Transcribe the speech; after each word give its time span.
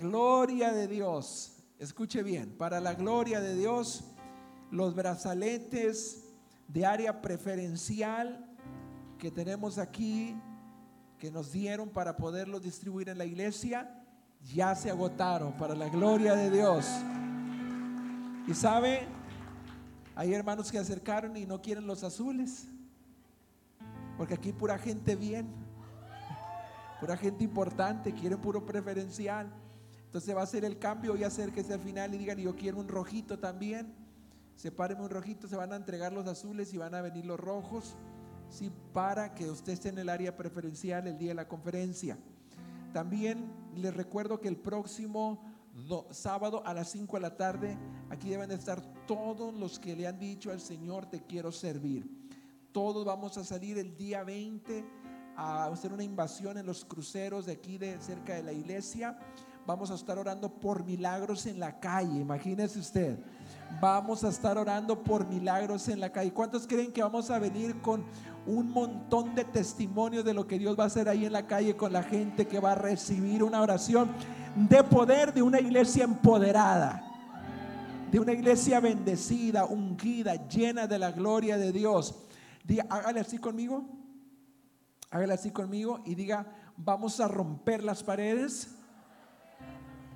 gloria 0.00 0.72
de 0.72 0.88
Dios, 0.88 1.52
escuche 1.78 2.22
bien, 2.22 2.56
para 2.56 2.80
la 2.80 2.94
gloria 2.94 3.40
de 3.40 3.54
Dios, 3.54 4.04
los 4.70 4.94
brazaletes 4.94 6.24
de 6.68 6.86
área 6.86 7.20
preferencial 7.20 8.46
que 9.18 9.30
tenemos 9.30 9.78
aquí, 9.78 10.34
que 11.18 11.30
nos 11.30 11.52
dieron 11.52 11.90
para 11.90 12.16
poderlos 12.16 12.62
distribuir 12.62 13.10
en 13.10 13.18
la 13.18 13.26
iglesia, 13.26 14.02
ya 14.54 14.74
se 14.74 14.90
agotaron, 14.90 15.52
para 15.52 15.74
la 15.74 15.88
gloria 15.88 16.34
de 16.34 16.50
Dios. 16.50 16.86
Y 18.46 18.54
sabe, 18.54 19.06
hay 20.16 20.32
hermanos 20.32 20.72
que 20.72 20.78
acercaron 20.78 21.36
y 21.36 21.44
no 21.44 21.60
quieren 21.60 21.86
los 21.86 22.02
azules, 22.04 22.66
porque 24.16 24.34
aquí 24.34 24.52
pura 24.52 24.78
gente 24.78 25.14
bien, 25.14 25.46
pura 27.00 27.16
gente 27.18 27.44
importante, 27.44 28.14
quieren 28.14 28.40
puro 28.40 28.64
preferencial. 28.64 29.52
Entonces 30.10 30.36
va 30.36 30.42
a 30.42 30.46
ser 30.46 30.64
el 30.64 30.76
cambio 30.76 31.14
y 31.14 31.22
acérquese 31.22 31.72
al 31.72 31.78
final 31.78 32.12
y 32.12 32.18
digan, 32.18 32.36
yo 32.36 32.56
quiero 32.56 32.80
un 32.80 32.88
rojito 32.88 33.38
también. 33.38 33.94
Sepárenme 34.56 35.04
un 35.04 35.10
rojito, 35.10 35.46
se 35.46 35.54
van 35.54 35.72
a 35.72 35.76
entregar 35.76 36.12
los 36.12 36.26
azules 36.26 36.74
y 36.74 36.78
van 36.78 36.96
a 36.96 37.00
venir 37.00 37.24
los 37.26 37.38
rojos. 37.38 37.94
Sí, 38.48 38.72
para 38.92 39.36
que 39.36 39.48
usted 39.48 39.74
esté 39.74 39.90
en 39.90 39.98
el 39.98 40.08
área 40.08 40.36
preferencial 40.36 41.06
el 41.06 41.16
día 41.16 41.28
de 41.28 41.36
la 41.36 41.46
conferencia. 41.46 42.18
También 42.92 43.52
les 43.76 43.94
recuerdo 43.94 44.40
que 44.40 44.48
el 44.48 44.56
próximo 44.56 45.44
sábado 46.10 46.66
a 46.66 46.74
las 46.74 46.90
5 46.90 47.16
de 47.16 47.20
la 47.20 47.36
tarde, 47.36 47.78
aquí 48.10 48.30
deben 48.30 48.48
de 48.48 48.56
estar 48.56 48.82
todos 49.06 49.54
los 49.54 49.78
que 49.78 49.94
le 49.94 50.08
han 50.08 50.18
dicho 50.18 50.50
al 50.50 50.60
Señor, 50.60 51.06
te 51.06 51.22
quiero 51.22 51.52
servir. 51.52 52.10
Todos 52.72 53.04
vamos 53.04 53.38
a 53.38 53.44
salir 53.44 53.78
el 53.78 53.96
día 53.96 54.24
20 54.24 54.84
a 55.36 55.66
hacer 55.66 55.92
una 55.92 56.02
invasión 56.02 56.58
en 56.58 56.66
los 56.66 56.84
cruceros 56.84 57.46
de 57.46 57.52
aquí 57.52 57.78
de 57.78 58.00
cerca 58.00 58.34
de 58.34 58.42
la 58.42 58.52
iglesia. 58.52 59.16
Vamos 59.66 59.90
a 59.90 59.94
estar 59.94 60.18
orando 60.18 60.48
por 60.48 60.84
milagros 60.84 61.46
en 61.46 61.60
la 61.60 61.78
calle, 61.78 62.18
imagínese 62.18 62.78
usted. 62.78 63.18
Vamos 63.80 64.24
a 64.24 64.28
estar 64.28 64.58
orando 64.58 65.02
por 65.02 65.26
milagros 65.28 65.88
en 65.88 66.00
la 66.00 66.10
calle. 66.10 66.32
¿Cuántos 66.32 66.66
creen 66.66 66.92
que 66.92 67.02
vamos 67.02 67.30
a 67.30 67.38
venir 67.38 67.80
con 67.80 68.04
un 68.46 68.70
montón 68.70 69.34
de 69.34 69.44
testimonios 69.44 70.24
de 70.24 70.34
lo 70.34 70.46
que 70.46 70.58
Dios 70.58 70.78
va 70.78 70.84
a 70.84 70.86
hacer 70.86 71.08
ahí 71.08 71.24
en 71.24 71.32
la 71.32 71.46
calle 71.46 71.76
con 71.76 71.92
la 71.92 72.02
gente 72.02 72.48
que 72.48 72.58
va 72.58 72.72
a 72.72 72.74
recibir 72.74 73.44
una 73.44 73.60
oración 73.60 74.10
de 74.56 74.82
poder 74.82 75.32
de 75.32 75.42
una 75.42 75.60
iglesia 75.60 76.04
empoderada? 76.04 77.06
De 78.10 78.18
una 78.18 78.32
iglesia 78.32 78.80
bendecida, 78.80 79.66
ungida, 79.66 80.48
llena 80.48 80.86
de 80.88 80.98
la 80.98 81.12
gloria 81.12 81.58
de 81.58 81.70
Dios. 81.70 82.26
Diga, 82.64 82.86
hágale 82.90 83.20
así 83.20 83.38
conmigo. 83.38 83.84
Hágale 85.10 85.34
así 85.34 85.50
conmigo 85.50 86.00
y 86.04 86.14
diga, 86.14 86.46
vamos 86.76 87.20
a 87.20 87.28
romper 87.28 87.84
las 87.84 88.02
paredes. 88.02 88.76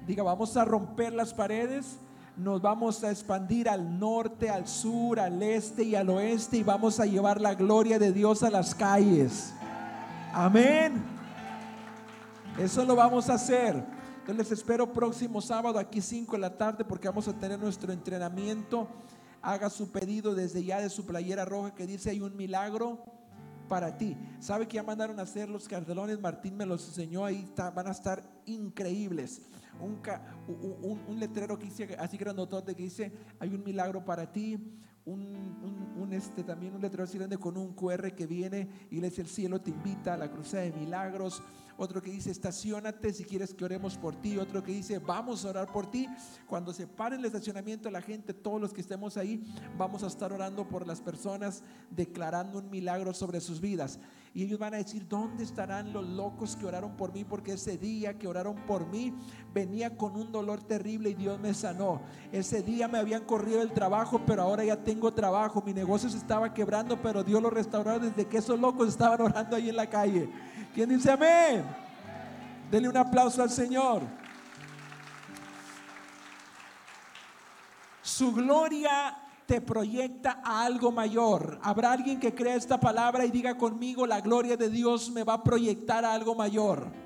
Diga, 0.06 0.22
vamos 0.22 0.56
a 0.56 0.64
romper 0.64 1.12
las 1.12 1.32
paredes 1.32 1.98
nos 2.36 2.60
vamos 2.60 3.04
a 3.04 3.10
expandir 3.10 3.68
al 3.68 3.98
norte, 3.98 4.50
al 4.50 4.66
sur, 4.66 5.20
al 5.20 5.40
este 5.42 5.84
y 5.84 5.94
al 5.94 6.10
oeste 6.10 6.56
y 6.56 6.62
vamos 6.62 6.98
a 6.98 7.06
llevar 7.06 7.40
la 7.40 7.54
gloria 7.54 7.98
de 7.98 8.12
Dios 8.12 8.42
a 8.42 8.50
las 8.50 8.74
calles. 8.74 9.54
Amén. 10.32 11.00
Eso 12.58 12.84
lo 12.84 12.96
vamos 12.96 13.30
a 13.30 13.34
hacer. 13.34 13.84
Yo 14.26 14.34
les 14.34 14.50
espero 14.50 14.92
próximo 14.92 15.40
sábado 15.40 15.78
aquí 15.78 16.00
5 16.00 16.32
de 16.32 16.38
la 16.38 16.56
tarde 16.56 16.84
porque 16.84 17.08
vamos 17.08 17.28
a 17.28 17.34
tener 17.34 17.58
nuestro 17.58 17.92
entrenamiento. 17.92 18.88
Haga 19.40 19.70
su 19.70 19.92
pedido 19.92 20.34
desde 20.34 20.64
ya 20.64 20.80
de 20.80 20.90
su 20.90 21.06
playera 21.06 21.44
roja 21.44 21.74
que 21.74 21.86
dice 21.86 22.10
hay 22.10 22.20
un 22.20 22.36
milagro 22.36 22.98
para 23.68 23.96
ti. 23.96 24.16
¿Sabe 24.40 24.66
que 24.66 24.76
ya 24.76 24.82
mandaron 24.82 25.20
a 25.20 25.22
hacer 25.22 25.48
los 25.48 25.68
cartelones? 25.68 26.20
Martín 26.20 26.56
me 26.56 26.66
los 26.66 26.88
enseñó 26.88 27.24
ahí, 27.24 27.48
van 27.56 27.86
a 27.86 27.92
estar 27.92 28.24
increíbles 28.46 29.42
un, 29.80 31.00
un, 31.08 31.20
letrero 31.20 31.58
que 31.58 31.66
dice, 31.66 31.96
así 31.98 32.16
grandotote, 32.16 32.74
que 32.74 32.84
dice, 32.84 33.12
hay 33.38 33.54
un 33.54 33.64
milagro 33.64 34.04
para 34.04 34.30
ti, 34.32 34.58
un, 35.04 36.08
este, 36.12 36.42
también 36.44 36.74
un 36.74 36.80
letrero 36.80 37.04
así 37.04 37.18
grande 37.18 37.36
con 37.36 37.56
un 37.56 37.74
QR 37.74 38.12
que 38.14 38.26
viene 38.26 38.68
dice, 38.90 39.20
el 39.20 39.28
cielo 39.28 39.60
te 39.60 39.70
invita 39.70 40.14
a 40.14 40.16
la 40.16 40.30
cruzada 40.30 40.62
de 40.62 40.72
milagros, 40.72 41.42
otro 41.76 42.00
que 42.00 42.10
dice, 42.10 42.30
estacionate 42.30 43.12
si 43.12 43.24
quieres 43.24 43.52
que 43.52 43.64
oremos 43.64 43.96
por 43.96 44.14
ti, 44.16 44.38
otro 44.38 44.62
que 44.62 44.72
dice, 44.72 44.98
vamos 44.98 45.44
a 45.44 45.50
orar 45.50 45.72
por 45.72 45.90
ti. 45.90 46.08
Cuando 46.46 46.72
se 46.72 46.86
pare 46.86 47.16
el 47.16 47.24
estacionamiento, 47.24 47.90
la 47.90 48.02
gente, 48.02 48.32
todos 48.32 48.60
los 48.60 48.72
que 48.72 48.80
estemos 48.80 49.16
ahí, 49.16 49.42
vamos 49.76 50.02
a 50.02 50.06
estar 50.06 50.32
orando 50.32 50.68
por 50.68 50.86
las 50.86 51.00
personas, 51.00 51.62
declarando 51.90 52.58
un 52.58 52.70
milagro 52.70 53.12
sobre 53.12 53.40
sus 53.40 53.60
vidas. 53.60 53.98
Y 54.34 54.42
ellos 54.42 54.58
van 54.58 54.74
a 54.74 54.78
decir, 54.78 55.06
¿dónde 55.08 55.44
estarán 55.44 55.92
los 55.92 56.04
locos 56.04 56.56
que 56.56 56.66
oraron 56.66 56.96
por 56.96 57.12
mí? 57.12 57.24
Porque 57.24 57.52
ese 57.52 57.78
día 57.78 58.18
que 58.18 58.26
oraron 58.26 58.56
por 58.66 58.84
mí 58.88 59.14
venía 59.52 59.96
con 59.96 60.16
un 60.16 60.32
dolor 60.32 60.60
terrible 60.64 61.10
y 61.10 61.14
Dios 61.14 61.38
me 61.38 61.54
sanó. 61.54 62.02
Ese 62.32 62.60
día 62.60 62.88
me 62.88 62.98
habían 62.98 63.24
corrido 63.24 63.62
el 63.62 63.72
trabajo, 63.72 64.20
pero 64.26 64.42
ahora 64.42 64.64
ya 64.64 64.82
tengo 64.82 65.14
trabajo. 65.14 65.62
Mi 65.64 65.72
negocio 65.72 66.10
se 66.10 66.18
estaba 66.18 66.52
quebrando, 66.52 67.00
pero 67.00 67.22
Dios 67.22 67.40
lo 67.40 67.48
restauró 67.48 68.00
desde 68.00 68.26
que 68.26 68.38
esos 68.38 68.58
locos 68.58 68.88
estaban 68.88 69.20
orando 69.20 69.54
ahí 69.54 69.68
en 69.68 69.76
la 69.76 69.88
calle. 69.88 70.28
¿Quién 70.74 70.88
dice 70.88 71.12
amén? 71.12 71.64
Denle 72.68 72.88
un 72.88 72.96
aplauso 72.96 73.40
al 73.40 73.50
Señor. 73.50 74.02
Su 78.02 78.32
gloria 78.32 79.16
te 79.46 79.60
proyecta 79.60 80.40
a 80.42 80.64
algo 80.64 80.90
mayor. 80.90 81.60
Habrá 81.62 81.92
alguien 81.92 82.18
que 82.18 82.34
crea 82.34 82.56
esta 82.56 82.80
palabra 82.80 83.24
y 83.24 83.30
diga 83.30 83.56
conmigo, 83.56 84.06
la 84.06 84.20
gloria 84.20 84.56
de 84.56 84.68
Dios 84.68 85.10
me 85.10 85.22
va 85.22 85.34
a 85.34 85.44
proyectar 85.44 86.04
a 86.04 86.12
algo 86.12 86.34
mayor. 86.34 87.03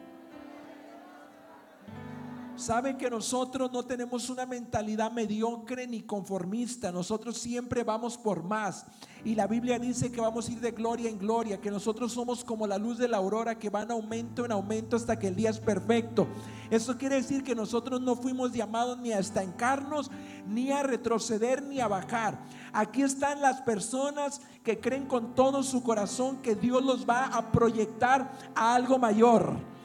Saben 2.59 2.99
que 2.99 3.09
nosotros 3.09 3.71
no 3.71 3.85
tenemos 3.85 4.29
una 4.31 4.45
mentalidad 4.45 5.13
mediocre 5.13 5.87
ni 5.87 6.03
conformista. 6.03 6.91
Nosotros 6.91 7.39
siempre 7.39 7.85
vamos 7.85 8.19
por 8.19 8.43
más. 8.43 8.85
Y 9.25 9.37
la 9.37 9.47
Biblia 9.47 9.79
dice 9.79 10.11
que 10.11 10.21
vamos 10.21 10.49
a 10.49 10.53
ir 10.53 10.61
de 10.61 10.73
gloria 10.73 11.09
en 11.09 11.19
gloria, 11.19 11.61
que 11.61 11.71
nosotros 11.71 12.13
somos 12.13 12.43
como 12.43 12.67
la 12.67 12.77
luz 12.77 12.99
de 12.99 13.07
la 13.07 13.19
aurora 13.19 13.57
que 13.57 13.71
va 13.71 13.83
en 13.83 13.93
aumento 13.93 14.45
en 14.45 14.51
aumento 14.51 14.97
hasta 14.97 15.17
que 15.17 15.29
el 15.29 15.37
día 15.37 15.51
es 15.51 15.61
perfecto. 15.61 16.27
Eso 16.69 16.99
quiere 16.99 17.15
decir 17.15 17.45
que 17.45 17.55
nosotros 17.55 18.01
no 18.01 18.17
fuimos 18.17 18.53
llamados 18.53 18.99
ni 18.99 19.13
a 19.13 19.21
estancarnos, 19.21 20.11
ni 20.49 20.73
a 20.73 20.83
retroceder, 20.83 21.63
ni 21.63 21.79
a 21.79 21.87
bajar. 21.87 22.41
Aquí 22.73 23.03
están 23.03 23.41
las 23.41 23.63
personas 23.63 24.41
que 24.65 24.81
creen 24.81 25.07
con 25.07 25.37
todo 25.37 25.63
su 25.63 25.85
corazón 25.85 26.43
que 26.43 26.57
Dios 26.57 26.83
los 26.83 27.09
va 27.09 27.27
a 27.27 27.53
proyectar 27.53 28.33
a 28.57 28.75
algo 28.75 28.99
mayor. 28.99 29.78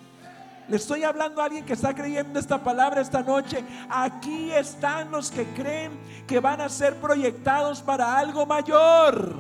Le 0.68 0.78
estoy 0.78 1.03
hablando 1.03 1.41
a 1.41 1.46
alguien 1.46 1.66
que 1.66 1.74
está 1.74 1.94
creyendo 1.94 2.40
esta 2.40 2.63
palabra 2.63 3.01
esta 3.01 3.22
noche. 3.22 3.63
Aquí 3.90 4.51
están 4.51 5.12
los 5.12 5.29
que 5.29 5.46
creen 5.53 6.00
que 6.25 6.40
van 6.40 6.62
a 6.62 6.69
ser 6.69 6.96
proyectados 7.01 7.81
para 7.81 8.18
algo 8.18 8.46
mayor. 8.46 9.35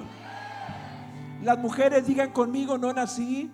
Las 1.41 1.57
mujeres 1.57 2.05
digan 2.05 2.31
conmigo, 2.31 2.77
no 2.77 2.91
nací 2.91 3.51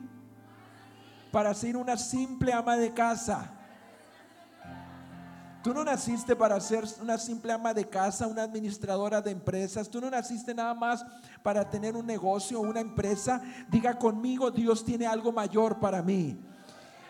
para 1.32 1.54
ser 1.54 1.78
una 1.78 1.96
simple 1.96 2.54
ama 2.54 2.76
de 2.76 2.92
casa. 2.94 3.52
Tú 5.62 5.74
no 5.74 5.84
naciste 5.84 6.36
para 6.36 6.60
ser 6.62 6.86
una 7.02 7.18
simple 7.18 7.52
ama 7.52 7.74
de 7.74 7.88
casa, 7.88 8.26
una 8.26 8.44
administradora 8.44 9.22
de 9.22 9.32
empresas. 9.32 9.90
Tú 9.90 10.00
no 10.00 10.10
naciste 10.10 10.56
nada 10.56 10.74
más 10.74 11.06
para 11.44 11.70
tener 11.70 11.96
un 11.96 12.06
negocio 12.06 12.60
o 12.60 12.64
una 12.64 12.80
empresa. 12.80 13.42
Diga 13.70 13.94
conmigo, 14.00 14.50
Dios 14.50 14.84
tiene 14.84 15.06
algo 15.06 15.32
mayor 15.32 15.80
para 15.80 16.02
mí. 16.02 16.40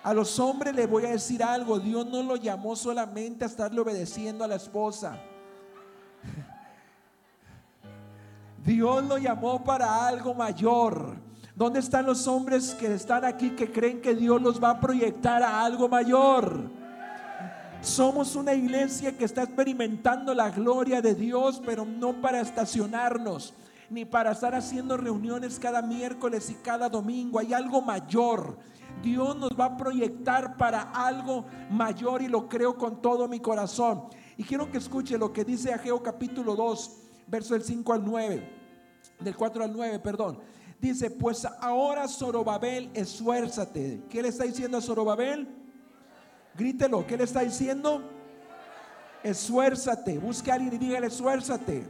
A 0.03 0.13
los 0.13 0.39
hombres 0.39 0.75
le 0.75 0.87
voy 0.87 1.05
a 1.05 1.11
decir 1.11 1.43
algo, 1.43 1.79
Dios 1.79 2.05
no 2.05 2.23
lo 2.23 2.37
llamó 2.37 2.75
solamente 2.75 3.43
a 3.43 3.47
estarle 3.47 3.81
obedeciendo 3.81 4.43
a 4.43 4.47
la 4.47 4.55
esposa. 4.55 5.19
Dios 8.65 9.03
lo 9.03 9.17
llamó 9.17 9.63
para 9.63 10.07
algo 10.07 10.33
mayor. 10.33 11.17
¿Dónde 11.53 11.79
están 11.79 12.05
los 12.05 12.25
hombres 12.27 12.73
que 12.75 12.93
están 12.93 13.25
aquí 13.25 13.49
que 13.49 13.69
creen 13.69 14.01
que 14.01 14.15
Dios 14.15 14.41
los 14.41 14.63
va 14.63 14.69
a 14.69 14.79
proyectar 14.79 15.43
a 15.43 15.65
algo 15.65 15.89
mayor? 15.89 16.69
Somos 17.81 18.37
una 18.37 18.53
iglesia 18.53 19.17
que 19.17 19.25
está 19.25 19.43
experimentando 19.43 20.34
la 20.34 20.49
gloria 20.49 21.02
de 21.02 21.16
Dios, 21.16 21.61
pero 21.66 21.84
no 21.84 22.22
para 22.22 22.40
estacionarnos, 22.40 23.53
ni 23.90 24.05
para 24.05 24.31
estar 24.31 24.55
haciendo 24.55 24.95
reuniones 24.95 25.59
cada 25.59 25.81
miércoles 25.81 26.49
y 26.49 26.53
cada 26.55 26.87
domingo. 26.87 27.40
Hay 27.40 27.53
algo 27.53 27.81
mayor. 27.81 28.57
Dios 29.01 29.35
nos 29.37 29.51
va 29.51 29.66
a 29.66 29.78
proyectar 29.78 30.57
para 30.57 30.81
algo 30.81 31.46
mayor 31.69 32.22
y 32.22 32.28
lo 32.28 32.49
creo 32.49 32.78
con 32.78 33.01
todo 33.01 33.28
mi 33.28 33.40
corazón. 33.40 34.03
Y 34.37 34.43
quiero 34.43 34.72
que 34.72 34.78
escuche 34.78 35.17
lo 35.17 35.31
que 35.31 35.46
dice 35.46 35.73
Ageo 35.73 36.01
capítulo 36.01 36.55
2, 36.55 36.97
verso 37.28 37.53
del 37.53 37.63
5 37.63 37.93
al 37.93 38.05
9, 38.05 38.49
del 39.19 39.35
4 39.35 39.63
al 39.63 39.73
9, 39.73 39.99
perdón. 39.99 40.40
Dice, 40.79 41.11
pues 41.11 41.46
ahora 41.46 42.07
Zorobabel, 42.07 42.90
esfuérzate. 42.93 44.03
¿Qué 44.09 44.22
le 44.22 44.29
está 44.29 44.46
diciendo 44.46 44.78
a 44.78 44.81
Zorobabel? 44.81 45.47
Grítelo, 46.55 47.05
¿qué 47.05 47.17
le 47.17 47.25
está 47.25 47.41
diciendo? 47.41 48.02
Esfuérzate, 49.23 50.17
busque 50.17 50.52
a 50.52 50.55
alguien 50.55 50.73
y 50.73 50.78
dígale, 50.78 51.07
esfuérzate. 51.07 51.85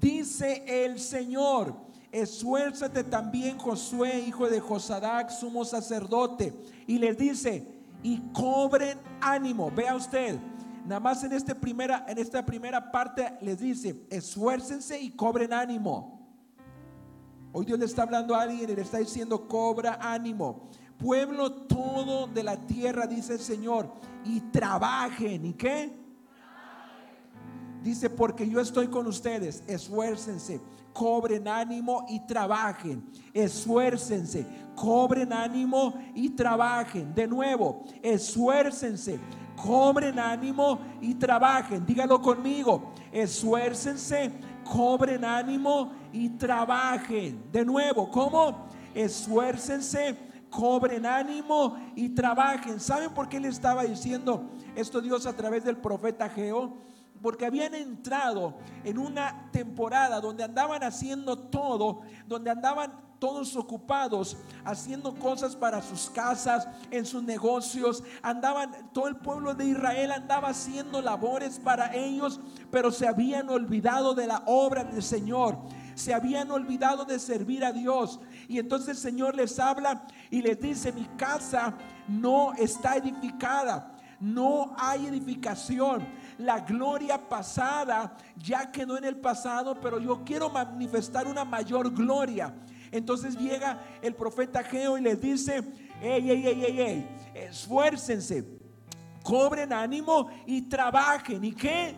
Dice 0.00 0.64
el 0.84 0.98
Señor, 0.98 1.74
esfuérzate 2.12 3.04
también 3.04 3.58
Josué, 3.58 4.20
hijo 4.20 4.48
de 4.48 4.60
Josadac, 4.60 5.30
sumo 5.30 5.64
sacerdote. 5.64 6.54
Y 6.86 6.98
les 6.98 7.16
dice, 7.18 7.66
y 8.02 8.20
cobren 8.32 8.98
ánimo. 9.20 9.70
Vea 9.70 9.94
usted, 9.94 10.38
nada 10.84 11.00
más 11.00 11.24
en, 11.24 11.32
este 11.32 11.54
primera, 11.54 12.04
en 12.08 12.18
esta 12.18 12.44
primera 12.44 12.92
parte 12.92 13.36
les 13.40 13.58
dice, 13.58 14.06
esfuércense 14.10 15.00
y 15.00 15.10
cobren 15.10 15.52
ánimo. 15.52 16.16
Hoy 17.52 17.64
Dios 17.64 17.78
le 17.78 17.86
está 17.86 18.02
hablando 18.02 18.34
a 18.34 18.42
alguien 18.42 18.70
y 18.70 18.74
le 18.76 18.82
está 18.82 18.98
diciendo, 18.98 19.48
cobra 19.48 19.98
ánimo. 20.00 20.68
Pueblo 20.98 21.52
todo 21.52 22.26
de 22.26 22.42
la 22.42 22.56
tierra, 22.66 23.06
dice 23.06 23.34
el 23.34 23.40
Señor, 23.40 23.92
y 24.24 24.40
trabajen. 24.40 25.44
¿Y 25.46 25.52
qué? 25.54 25.90
Dice, 27.82 28.10
porque 28.10 28.48
yo 28.48 28.60
estoy 28.60 28.88
con 28.88 29.06
ustedes, 29.06 29.62
esfuércense, 29.66 30.60
cobren 30.96 31.46
ánimo 31.46 32.06
y 32.08 32.20
trabajen. 32.20 33.04
Esfuércense, 33.34 34.46
cobren 34.74 35.30
ánimo 35.30 35.94
y 36.14 36.30
trabajen. 36.30 37.14
De 37.14 37.26
nuevo, 37.26 37.84
esfuércense, 38.02 39.20
cobren 39.56 40.18
ánimo 40.18 40.80
y 41.02 41.14
trabajen. 41.14 41.84
Dígalo 41.84 42.22
conmigo, 42.22 42.92
esfuércense, 43.12 44.32
cobren 44.64 45.22
ánimo 45.24 45.92
y 46.12 46.30
trabajen. 46.30 47.44
De 47.52 47.62
nuevo, 47.62 48.10
¿cómo? 48.10 48.66
Esfuércense, 48.94 50.16
cobren 50.48 51.04
ánimo 51.04 51.76
y 51.94 52.08
trabajen. 52.08 52.80
¿Saben 52.80 53.12
por 53.12 53.28
qué 53.28 53.38
le 53.38 53.48
estaba 53.48 53.84
diciendo 53.84 54.48
esto 54.74 55.02
Dios 55.02 55.26
a 55.26 55.36
través 55.36 55.62
del 55.62 55.76
profeta 55.76 56.30
Geo? 56.30 56.86
Porque 57.26 57.44
habían 57.44 57.74
entrado 57.74 58.54
en 58.84 58.98
una 58.98 59.50
temporada 59.50 60.20
donde 60.20 60.44
andaban 60.44 60.84
haciendo 60.84 61.36
todo, 61.36 62.02
donde 62.28 62.50
andaban 62.50 62.92
todos 63.18 63.56
ocupados 63.56 64.36
haciendo 64.64 65.12
cosas 65.12 65.56
para 65.56 65.82
sus 65.82 66.08
casas, 66.08 66.68
en 66.92 67.04
sus 67.04 67.24
negocios, 67.24 68.04
andaban, 68.22 68.92
todo 68.92 69.08
el 69.08 69.16
pueblo 69.16 69.54
de 69.54 69.64
Israel 69.64 70.12
andaba 70.12 70.50
haciendo 70.50 71.02
labores 71.02 71.58
para 71.58 71.92
ellos, 71.96 72.38
pero 72.70 72.92
se 72.92 73.08
habían 73.08 73.50
olvidado 73.50 74.14
de 74.14 74.28
la 74.28 74.44
obra 74.46 74.84
del 74.84 75.02
Señor. 75.02 75.58
Se 75.96 76.14
habían 76.14 76.52
olvidado 76.52 77.06
de 77.06 77.18
servir 77.18 77.64
a 77.64 77.72
Dios. 77.72 78.20
Y 78.46 78.60
entonces 78.60 78.90
el 78.90 78.96
Señor 78.98 79.34
les 79.34 79.58
habla 79.58 80.06
y 80.30 80.42
les 80.42 80.60
dice, 80.60 80.92
mi 80.92 81.06
casa 81.16 81.74
no 82.06 82.52
está 82.52 82.94
edificada 82.94 83.96
no 84.20 84.74
hay 84.78 85.06
edificación. 85.06 86.06
La 86.38 86.60
gloria 86.60 87.28
pasada 87.28 88.16
ya 88.36 88.70
quedó 88.70 88.98
en 88.98 89.04
el 89.04 89.16
pasado, 89.16 89.80
pero 89.80 89.98
yo 89.98 90.22
quiero 90.24 90.50
manifestar 90.50 91.26
una 91.26 91.44
mayor 91.44 91.94
gloria. 91.94 92.54
Entonces 92.92 93.36
llega 93.36 93.82
el 94.02 94.14
profeta 94.14 94.62
Geo 94.62 94.98
y 94.98 95.00
les 95.00 95.20
dice, 95.20 95.62
ey, 96.00 96.30
ey, 96.30 96.46
ey, 96.46 96.64
ey, 96.64 96.80
ey, 96.80 97.08
esfuércense, 97.34 98.44
cobren 99.22 99.72
ánimo 99.72 100.28
y 100.46 100.62
trabajen. 100.62 101.44
¿Y 101.44 101.52
qué? 101.52 101.94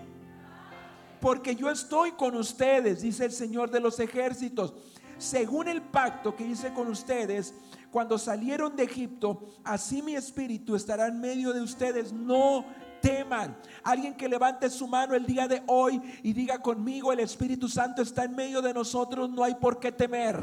Porque 1.20 1.56
yo 1.56 1.68
estoy 1.68 2.12
con 2.12 2.36
ustedes, 2.36 3.02
dice 3.02 3.24
el 3.24 3.32
Señor 3.32 3.70
de 3.70 3.80
los 3.80 3.98
ejércitos. 3.98 4.74
Según 5.18 5.66
el 5.66 5.82
pacto 5.82 6.36
que 6.36 6.46
hice 6.46 6.72
con 6.72 6.86
ustedes, 6.86 7.52
cuando 7.90 8.18
salieron 8.18 8.76
de 8.76 8.84
Egipto, 8.84 9.48
así 9.64 10.00
mi 10.00 10.14
espíritu 10.14 10.76
estará 10.76 11.08
en 11.08 11.20
medio 11.20 11.52
de 11.52 11.60
ustedes. 11.60 12.12
No 12.12 12.64
teman. 13.00 13.56
Alguien 13.82 14.14
que 14.14 14.28
levante 14.28 14.68
su 14.70 14.86
mano 14.86 15.14
el 15.14 15.26
día 15.26 15.48
de 15.48 15.62
hoy 15.66 16.00
y 16.22 16.32
diga 16.32 16.58
conmigo, 16.58 17.12
el 17.12 17.20
Espíritu 17.20 17.68
Santo 17.68 18.02
está 18.02 18.24
en 18.24 18.34
medio 18.34 18.62
de 18.62 18.74
nosotros, 18.74 19.30
no 19.30 19.44
hay 19.44 19.54
por 19.54 19.78
qué 19.78 19.92
temer. 19.92 20.38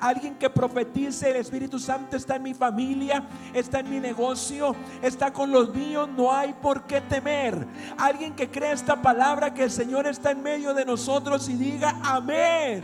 Alguien 0.00 0.36
que 0.36 0.50
profetice, 0.50 1.30
el 1.30 1.36
Espíritu 1.36 1.78
Santo 1.78 2.16
está 2.16 2.36
en 2.36 2.42
mi 2.42 2.54
familia, 2.54 3.26
está 3.52 3.80
en 3.80 3.90
mi 3.90 4.00
negocio, 4.00 4.74
está 5.02 5.32
con 5.32 5.50
los 5.50 5.74
míos, 5.74 6.08
no 6.08 6.32
hay 6.32 6.52
por 6.54 6.84
qué 6.84 7.00
temer. 7.00 7.66
Alguien 7.96 8.34
que 8.34 8.50
cree 8.50 8.72
esta 8.72 9.00
palabra, 9.00 9.54
que 9.54 9.64
el 9.64 9.70
Señor 9.70 10.06
está 10.06 10.30
en 10.30 10.42
medio 10.42 10.74
de 10.74 10.84
nosotros 10.84 11.48
y 11.48 11.54
diga 11.54 12.00
amén. 12.02 12.82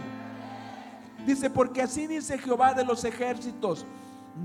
Dice, 1.27 1.51
porque 1.51 1.83
así 1.83 2.07
dice 2.07 2.39
Jehová 2.39 2.75
de 2.75 2.85
los 2.85 3.05
ejércitos, 3.05 3.85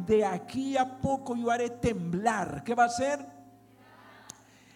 de 0.05 0.25
aquí 0.25 0.75
a 0.77 0.97
poco 0.99 1.35
yo 1.35 1.51
haré 1.51 1.69
temblar. 1.69 2.63
¿Qué 2.63 2.75
va 2.75 2.83
a 2.83 2.87
hacer? 2.87 3.34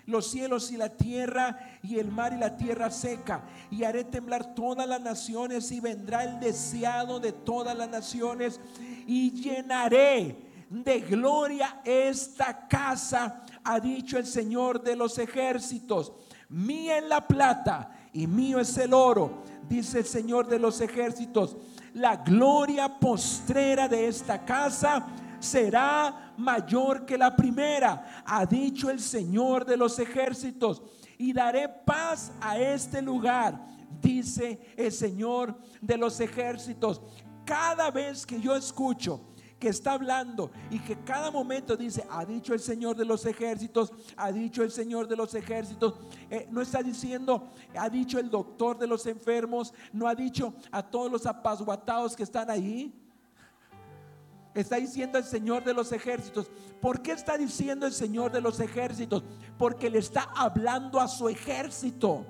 Los 0.10 0.30
cielos 0.30 0.72
y 0.72 0.78
la 0.78 0.90
tierra 0.90 1.58
y 1.82 2.00
el 2.00 2.12
mar 2.12 2.34
y 2.34 2.38
la 2.38 2.58
tierra 2.58 2.92
seca. 2.92 3.44
Y 3.72 3.84
haré 3.84 4.04
temblar 4.04 4.54
todas 4.54 4.88
las 4.88 5.02
naciones 5.02 5.72
y 5.72 5.80
vendrá 5.80 6.24
el 6.24 6.40
deseado 6.40 7.20
de 7.20 7.32
todas 7.32 7.78
las 7.78 7.90
naciones. 7.90 8.60
Y 9.08 9.32
llenaré 9.32 10.36
de 10.70 11.00
gloria 11.00 11.82
esta 11.84 12.68
casa, 12.68 13.44
ha 13.64 13.80
dicho 13.80 14.18
el 14.18 14.26
Señor 14.26 14.84
de 14.84 14.96
los 14.96 15.18
ejércitos. 15.18 16.12
Mía 16.50 16.98
es 16.98 17.08
la 17.08 17.28
plata 17.28 17.92
y 18.12 18.28
mío 18.28 18.60
es 18.60 18.78
el 18.78 18.94
oro, 18.94 19.44
dice 19.68 20.00
el 20.00 20.06
Señor 20.06 20.48
de 20.48 20.60
los 20.60 20.82
ejércitos 20.82 21.56
la 21.94 22.18
gloria 22.18 23.00
postrera 23.00 23.88
de 23.88 24.08
esta 24.08 24.46
casa 24.46 25.06
será 25.40 26.34
mayor 26.38 27.06
que 27.06 27.18
la 27.18 27.36
primera, 27.36 28.24
ha 28.26 28.46
dicho 28.46 28.90
el 28.90 29.00
Señor 29.00 29.66
de 29.66 29.78
los 29.78 30.00
ejércitos, 30.00 30.82
y 31.18 31.34
daré 31.34 31.68
paz 31.68 32.32
a 32.40 32.58
este 32.58 33.02
lugar, 33.02 33.60
dice 34.02 34.60
el 34.78 34.92
Señor 34.92 35.58
de 35.82 35.98
los 35.98 36.20
ejércitos. 36.20 37.02
Cada 37.46 37.92
vez 37.92 38.26
que 38.26 38.40
yo 38.40 38.56
escucho 38.56 39.30
que 39.60 39.68
está 39.68 39.94
hablando 39.94 40.52
y 40.72 40.80
que 40.80 40.98
cada 41.04 41.30
momento 41.30 41.76
dice, 41.76 42.06
ha 42.10 42.26
dicho 42.26 42.54
el 42.54 42.60
Señor 42.60 42.96
de 42.96 43.06
los 43.06 43.26
ejércitos, 43.26 43.92
ha 44.16 44.32
dicho 44.32 44.64
el 44.64 44.72
Señor 44.72 45.08
de 45.08 45.18
los 45.18 45.36
ejércitos, 45.36 45.96
eh, 46.30 46.48
no 46.50 46.62
está 46.62 46.82
diciendo, 46.82 47.50
ha 47.76 47.90
dicho 47.90 48.18
el 48.20 48.30
doctor 48.30 48.78
de 48.80 48.88
los 48.88 49.06
enfermos, 49.06 49.74
no 49.92 50.08
ha 50.08 50.16
dicho 50.16 50.54
a 50.72 50.82
todos 50.82 51.12
los 51.12 51.26
apasguatados 51.26 52.16
que 52.16 52.24
están 52.24 52.50
ahí. 52.50 52.94
Está 54.60 54.76
diciendo 54.76 55.18
el 55.18 55.24
Señor 55.24 55.64
de 55.64 55.74
los 55.74 55.94
ejércitos. 55.94 56.52
¿Por 56.82 57.02
qué 57.02 57.14
está 57.14 57.38
diciendo 57.38 57.86
el 57.86 57.94
Señor 57.94 58.34
de 58.34 58.42
los 58.42 58.60
ejércitos? 58.60 59.24
Porque 59.58 59.90
le 59.90 60.00
está 60.00 60.24
hablando 60.36 61.00
a 61.00 61.08
su 61.08 61.30
ejército. 61.30 62.26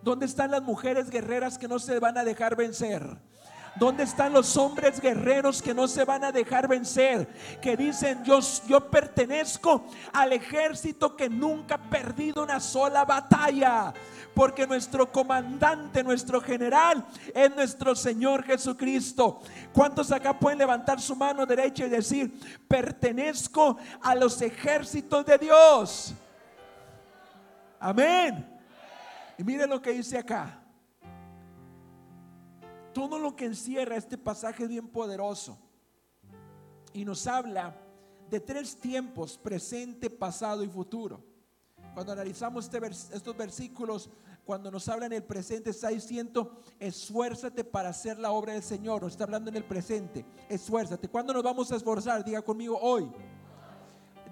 ¿Dónde 0.00 0.26
están 0.26 0.52
las 0.52 0.62
mujeres 0.62 1.10
guerreras 1.10 1.58
que 1.58 1.66
no 1.66 1.80
se 1.80 1.98
van 1.98 2.18
a 2.18 2.24
dejar 2.24 2.54
vencer? 2.54 3.18
¿Dónde 3.74 4.02
están 4.02 4.34
los 4.34 4.56
hombres 4.58 5.00
guerreros 5.00 5.62
que 5.62 5.72
no 5.72 5.88
se 5.88 6.04
van 6.04 6.24
a 6.24 6.32
dejar 6.32 6.68
vencer? 6.68 7.26
Que 7.60 7.76
dicen, 7.76 8.22
yo, 8.22 8.40
yo 8.68 8.90
pertenezco 8.90 9.86
al 10.12 10.34
ejército 10.34 11.16
que 11.16 11.30
nunca 11.30 11.76
ha 11.76 11.90
perdido 11.90 12.42
una 12.42 12.60
sola 12.60 13.04
batalla. 13.04 13.94
Porque 14.34 14.66
nuestro 14.66 15.10
comandante, 15.10 16.02
nuestro 16.02 16.40
general 16.40 17.04
es 17.34 17.54
nuestro 17.54 17.94
Señor 17.94 18.44
Jesucristo. 18.44 19.40
¿Cuántos 19.72 20.12
acá 20.12 20.38
pueden 20.38 20.58
levantar 20.58 21.00
su 21.00 21.16
mano 21.16 21.46
derecha 21.46 21.86
y 21.86 21.90
decir, 21.90 22.32
pertenezco 22.68 23.78
a 24.02 24.14
los 24.14 24.40
ejércitos 24.42 25.24
de 25.24 25.38
Dios? 25.38 26.14
Amén. 27.80 28.46
Y 29.38 29.44
miren 29.44 29.68
lo 29.68 29.80
que 29.80 29.92
dice 29.92 30.18
acá. 30.18 30.61
Todo 32.92 33.18
lo 33.18 33.36
que 33.36 33.46
encierra 33.46 33.96
este 33.96 34.18
pasaje 34.18 34.64
es 34.64 34.68
bien 34.68 34.88
poderoso. 34.88 35.58
Y 36.92 37.04
nos 37.04 37.26
habla 37.26 37.76
de 38.28 38.40
tres 38.40 38.76
tiempos, 38.76 39.38
presente, 39.38 40.10
pasado 40.10 40.62
y 40.62 40.68
futuro. 40.68 41.22
Cuando 41.94 42.12
analizamos 42.12 42.64
este 42.64 42.78
estos 43.14 43.36
versículos, 43.36 44.10
cuando 44.44 44.70
nos 44.70 44.88
habla 44.88 45.06
en 45.06 45.12
el 45.12 45.22
presente, 45.22 45.70
está 45.70 45.88
diciendo, 45.88 46.62
esfuérzate 46.80 47.62
para 47.64 47.90
hacer 47.90 48.18
la 48.18 48.32
obra 48.32 48.54
del 48.54 48.62
Señor. 48.62 49.02
Nos 49.02 49.12
está 49.12 49.24
hablando 49.24 49.50
en 49.50 49.56
el 49.56 49.64
presente, 49.64 50.24
esfuérzate. 50.48 51.08
¿Cuándo 51.08 51.32
nos 51.32 51.42
vamos 51.42 51.70
a 51.70 51.76
esforzar? 51.76 52.24
Diga 52.24 52.42
conmigo, 52.42 52.78
hoy. 52.80 53.10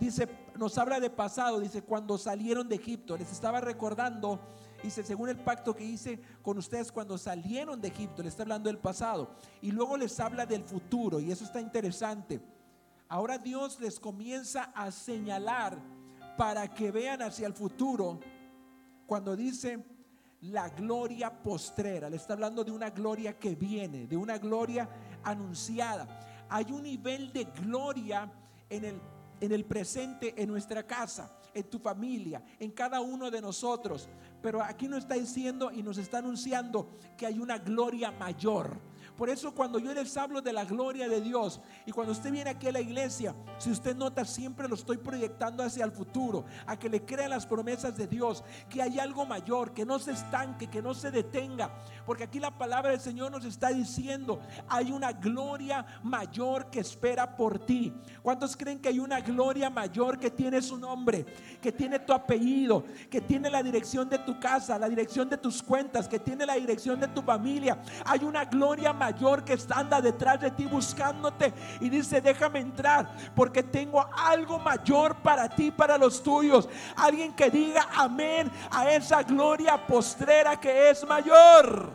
Dice, 0.01 0.27
nos 0.57 0.79
habla 0.79 0.99
de 0.99 1.11
pasado, 1.11 1.61
dice, 1.61 1.83
cuando 1.83 2.17
salieron 2.17 2.69
de 2.69 2.77
Egipto. 2.77 3.17
Les 3.17 3.31
estaba 3.31 3.61
recordando 3.61 4.41
Dice, 4.83 5.03
según 5.03 5.29
el 5.29 5.37
pacto 5.37 5.75
que 5.75 5.85
hice 5.85 6.21
con 6.43 6.57
ustedes 6.57 6.91
cuando 6.91 7.19
salieron 7.19 7.81
de 7.81 7.89
Egipto, 7.89 8.23
le 8.23 8.29
está 8.29 8.43
hablando 8.43 8.69
del 8.69 8.79
pasado. 8.79 9.31
Y 9.61 9.73
luego 9.73 9.97
les 9.97 10.19
habla 10.21 10.47
del 10.47 10.65
futuro, 10.65 11.21
y 11.21 11.31
eso 11.31 11.45
está 11.45 11.61
interesante. 11.61 12.41
Ahora 13.09 13.39
Dios 13.39 13.79
les 13.81 14.01
comienza 14.01 14.65
a 14.75 14.91
señalar 14.91 15.79
para 16.37 16.73
que 16.73 16.91
vean 16.91 17.21
hacia 17.23 17.47
el 17.47 17.53
futuro 17.53 18.21
cuando 19.07 19.37
dice 19.37 19.85
la 20.43 20.69
gloria 20.71 21.43
postrera. 21.43 22.09
Le 22.09 22.17
está 22.17 22.33
hablando 22.33 22.65
de 22.65 22.71
una 22.71 22.91
gloria 22.91 23.39
que 23.39 23.55
viene, 23.55 24.07
de 24.07 24.17
una 24.17 24.39
gloria 24.39 24.89
anunciada. 25.23 26.47
Hay 26.49 26.73
un 26.73 26.85
nivel 26.85 27.33
de 27.33 27.45
gloria 27.45 28.33
en 28.71 28.85
el, 28.85 29.01
en 29.41 29.53
el 29.53 29.65
presente 29.65 30.35
en 30.41 30.49
nuestra 30.49 30.87
casa 30.87 31.37
en 31.55 31.65
tu 31.65 31.79
familia, 31.79 32.43
en 32.59 32.71
cada 32.71 33.01
uno 33.01 33.31
de 33.31 33.41
nosotros. 33.41 34.09
Pero 34.43 34.63
aquí 34.63 34.89
nos 34.89 35.01
está 35.01 35.15
diciendo 35.15 35.71
y 35.73 35.83
nos 35.83 35.99
está 35.99 36.19
anunciando 36.19 36.91
que 37.17 37.27
hay 37.27 37.39
una 37.39 37.59
gloria 37.59 38.11
mayor, 38.11 38.79
Por 39.21 39.29
eso 39.29 39.53
cuando 39.55 39.79
yo 39.79 39.93
les 39.93 40.17
hablo 40.17 40.41
de 40.41 40.51
la 40.51 40.65
gloria 40.65 41.07
de 41.07 41.21
Dios 41.21 41.61
y 41.85 41.93
cuando 41.93 42.13
usted 42.13 42.33
viene 42.33 42.49
aquí 42.49 42.69
a 42.69 42.73
la 42.73 42.81
iglesia, 42.81 43.35
si 43.59 43.71
usted 43.71 43.95
nota 43.95 44.25
siempre 44.25 44.67
lo 44.67 44.75
estoy 44.75 44.97
proyectando 44.97 45.63
hacia 45.63 45.85
el 45.85 45.93
futuro, 45.93 46.47
a 46.65 46.79
que 46.79 46.89
le 46.89 47.05
crean 47.05 47.29
las 47.29 47.45
promesas 47.45 47.95
de 47.99 48.07
Dios, 48.07 48.43
que 48.71 48.81
hay 48.81 48.99
algo 48.99 49.27
mayor, 49.27 49.75
que 49.75 49.85
no 49.85 49.99
se 49.99 50.13
estanque, 50.13 50.71
que 50.71 50.81
no 50.81 50.95
se 50.95 51.11
detenga, 51.11 51.71
porque 52.07 52.25
aquí 52.25 52.41
la 52.41 52.57
palabra 52.57 52.93
del 52.93 53.01
Señor 53.01 53.31
nos 53.31 53.45
está 53.45 53.69
diciendo, 53.69 54.41
hay 54.67 54.91
una 54.91 55.13
gloria 55.13 55.85
mayor 56.03 56.71
que 56.71 56.81
espera 56.81 57.37
por 57.37 57.59
ti. 57.59 57.93
¿Cuántos 58.23 58.57
creen 58.57 58.81
que 58.81 58.89
hay 58.89 59.01
una 59.01 59.21
gloria 59.21 59.69
mayor 59.69 60.19
que 60.19 60.31
tiene 60.31 60.63
su 60.63 60.79
nombre, 60.79 61.27
que 61.61 61.73
tiene 61.73 61.99
tu 61.99 62.15
apellido, 62.15 62.87
que 63.11 63.21
tiene 63.21 63.51
la 63.51 63.63
dirección 63.63 64.09
de 64.09 64.19
tu 64.21 64.41
casa, 64.41 64.79
la 64.79 64.89
dirección 64.89 65.29
de 65.29 65.37
tus 65.37 65.63
cuentas, 65.63 66.09
que 66.09 66.19
tiene 66.19 66.47
la 66.47 66.55
dirección 66.55 66.99
de 66.99 67.09
tu 67.09 67.21
familia? 67.21 67.83
Hay 68.07 68.25
una 68.25 68.47
gloria 68.47 68.95
mayor 68.95 69.10
mayor 69.13 69.45
que 69.45 69.59
anda 69.71 70.01
detrás 70.01 70.41
de 70.41 70.51
ti 70.51 70.67
buscándote 70.67 71.53
y 71.81 71.89
dice, 71.89 72.21
déjame 72.21 72.61
entrar 72.61 73.11
porque 73.35 73.63
tengo 73.63 74.09
algo 74.17 74.59
mayor 74.59 75.17
para 75.17 75.49
ti, 75.49 75.71
para 75.71 75.99
los 75.99 76.23
tuyos. 76.23 76.69
Alguien 76.97 77.33
que 77.33 77.51
diga 77.51 77.89
amén 77.95 78.51
a 78.71 78.89
esa 78.91 79.23
gloria 79.23 79.77
postrera 79.87 80.59
que 80.59 80.91
es 80.91 81.07
mayor. 81.07 81.91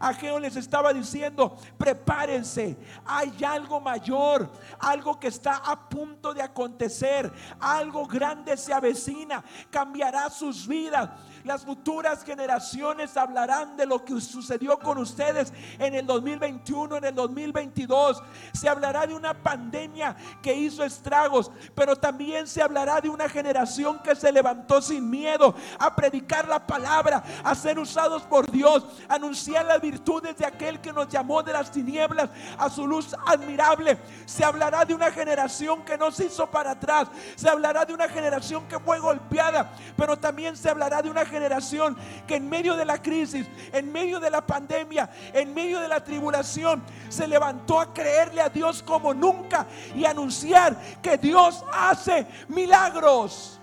Ageo 0.00 0.38
les 0.38 0.56
estaba 0.56 0.92
diciendo, 0.92 1.56
prepárense, 1.78 2.76
hay 3.06 3.32
algo 3.42 3.80
mayor, 3.80 4.50
algo 4.78 5.18
que 5.18 5.28
está 5.28 5.56
a 5.56 5.88
punto 5.88 6.34
de 6.34 6.42
acontecer, 6.42 7.32
algo 7.58 8.06
grande 8.06 8.56
se 8.56 8.72
avecina, 8.74 9.42
cambiará 9.70 10.28
sus 10.28 10.66
vidas. 10.66 11.08
Las 11.44 11.62
futuras 11.62 12.24
generaciones 12.24 13.18
hablarán 13.18 13.76
de 13.76 13.84
lo 13.84 14.02
que 14.02 14.18
sucedió 14.18 14.78
con 14.78 14.96
ustedes 14.96 15.52
en 15.78 15.94
el 15.94 16.06
2021, 16.06 16.96
en 16.96 17.04
el 17.04 17.14
2022. 17.14 18.22
Se 18.54 18.66
hablará 18.66 19.06
de 19.06 19.12
una 19.12 19.34
pandemia 19.34 20.16
que 20.40 20.54
hizo 20.54 20.82
estragos, 20.82 21.50
pero 21.74 21.96
también 21.96 22.46
se 22.46 22.62
hablará 22.62 22.98
de 23.02 23.10
una 23.10 23.28
generación 23.28 24.00
que 24.02 24.14
se 24.14 24.32
levantó 24.32 24.80
sin 24.80 25.10
miedo 25.10 25.54
a 25.78 25.94
predicar 25.94 26.48
la 26.48 26.66
palabra, 26.66 27.22
a 27.44 27.54
ser 27.54 27.78
usados 27.78 28.22
por 28.22 28.50
Dios, 28.50 28.82
a 29.06 29.16
anunciar 29.16 29.66
las 29.66 29.82
virtudes 29.82 30.38
de 30.38 30.46
aquel 30.46 30.80
que 30.80 30.94
nos 30.94 31.10
llamó 31.10 31.42
de 31.42 31.52
las 31.52 31.70
tinieblas 31.70 32.30
a 32.56 32.70
su 32.70 32.86
luz 32.86 33.14
admirable. 33.26 33.98
Se 34.24 34.42
hablará 34.42 34.86
de 34.86 34.94
una 34.94 35.10
generación 35.10 35.84
que 35.84 35.98
no 35.98 36.10
se 36.10 36.24
hizo 36.24 36.50
para 36.50 36.70
atrás. 36.70 37.08
Se 37.36 37.50
hablará 37.50 37.84
de 37.84 37.92
una 37.92 38.08
generación 38.08 38.66
que 38.66 38.78
fue 38.78 38.98
golpeada, 38.98 39.70
pero 39.94 40.18
también 40.18 40.56
se 40.56 40.70
hablará 40.70 41.02
de 41.02 41.10
una 41.10 41.20
generación 41.20 41.33
generación 41.34 41.96
que 42.26 42.36
en 42.36 42.48
medio 42.48 42.76
de 42.76 42.84
la 42.84 43.02
crisis, 43.02 43.46
en 43.72 43.90
medio 43.90 44.20
de 44.20 44.30
la 44.30 44.46
pandemia, 44.46 45.10
en 45.32 45.52
medio 45.52 45.80
de 45.80 45.88
la 45.88 46.02
tribulación, 46.02 46.82
se 47.08 47.26
levantó 47.26 47.80
a 47.80 47.92
creerle 47.92 48.40
a 48.40 48.48
Dios 48.48 48.82
como 48.82 49.12
nunca 49.12 49.66
y 49.94 50.04
anunciar 50.04 50.76
que 51.02 51.18
Dios 51.18 51.64
hace 51.72 52.26
milagros. 52.48 53.60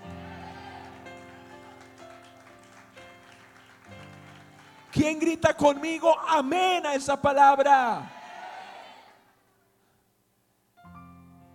¿Quién 4.90 5.18
grita 5.18 5.56
conmigo? 5.56 6.14
Amén 6.28 6.84
a 6.84 6.94
esa 6.94 7.20
palabra. 7.20 8.10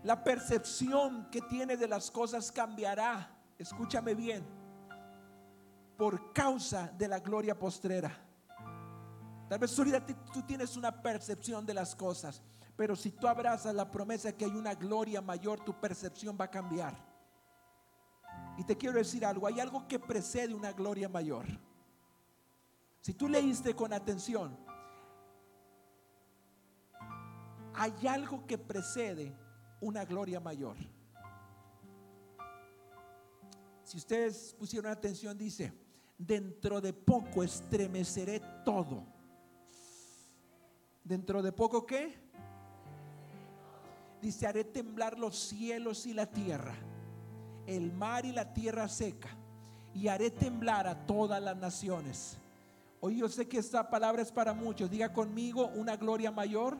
La 0.03 0.23
percepción 0.23 1.29
que 1.29 1.41
tiene 1.41 1.77
de 1.77 1.87
las 1.87 2.09
cosas 2.09 2.51
cambiará. 2.51 3.29
Escúchame 3.59 4.15
bien 4.15 4.56
por 5.97 6.31
causa 6.31 6.93
de 6.97 7.07
la 7.07 7.19
gloria 7.19 7.57
postrera. 7.57 8.15
Tal 9.49 9.59
vez 9.59 9.75
tú 10.33 10.41
tienes 10.43 10.77
una 10.77 11.01
percepción 11.01 11.65
de 11.65 11.73
las 11.73 11.95
cosas, 11.95 12.43
pero 12.75 12.95
si 12.95 13.11
tú 13.11 13.27
abrazas 13.27 13.73
la 13.73 13.89
promesa 13.89 14.31
que 14.31 14.45
hay 14.45 14.51
una 14.51 14.75
gloria 14.75 15.21
mayor, 15.21 15.59
tu 15.65 15.73
percepción 15.79 16.37
va 16.39 16.45
a 16.45 16.51
cambiar. 16.51 16.95
Y 18.57 18.63
te 18.63 18.77
quiero 18.77 18.97
decir 18.97 19.25
algo, 19.25 19.47
hay 19.47 19.59
algo 19.59 19.87
que 19.87 19.99
precede 19.99 20.53
una 20.53 20.71
gloria 20.73 21.09
mayor. 21.09 21.45
Si 23.01 23.13
tú 23.13 23.27
leíste 23.27 23.75
con 23.75 23.93
atención, 23.93 24.57
hay 27.73 28.07
algo 28.07 28.45
que 28.45 28.57
precede 28.57 29.35
una 29.79 30.03
gloria 30.05 30.39
mayor. 30.39 30.75
Si 33.83 33.97
ustedes 33.97 34.55
pusieron 34.59 34.91
atención, 34.91 35.37
dice, 35.37 35.71
dentro 36.17 36.81
de 36.81 36.93
poco 36.93 37.43
estremeceré 37.43 38.41
todo. 38.65 39.03
¿Dentro 41.03 41.41
de 41.41 41.51
poco 41.51 41.85
qué? 41.85 42.17
Dice, 44.21 44.47
haré 44.47 44.63
temblar 44.63 45.17
los 45.17 45.37
cielos 45.37 46.05
y 46.05 46.13
la 46.13 46.25
tierra, 46.25 46.75
el 47.65 47.93
mar 47.93 48.25
y 48.25 48.31
la 48.31 48.53
tierra 48.53 48.87
seca, 48.87 49.29
y 49.93 50.07
haré 50.07 50.31
temblar 50.31 50.87
a 50.87 51.05
todas 51.05 51.41
las 51.41 51.55
naciones. 51.55 52.37
Hoy 52.99 53.17
yo 53.17 53.29
sé 53.29 53.47
que 53.47 53.59
esta 53.59 53.89
palabra 53.89 54.21
es 54.21 54.31
para 54.31 54.53
muchos. 54.53 54.89
Diga 54.89 55.13
conmigo, 55.13 55.67
una 55.75 55.95
gloria 55.95 56.31
mayor. 56.31 56.77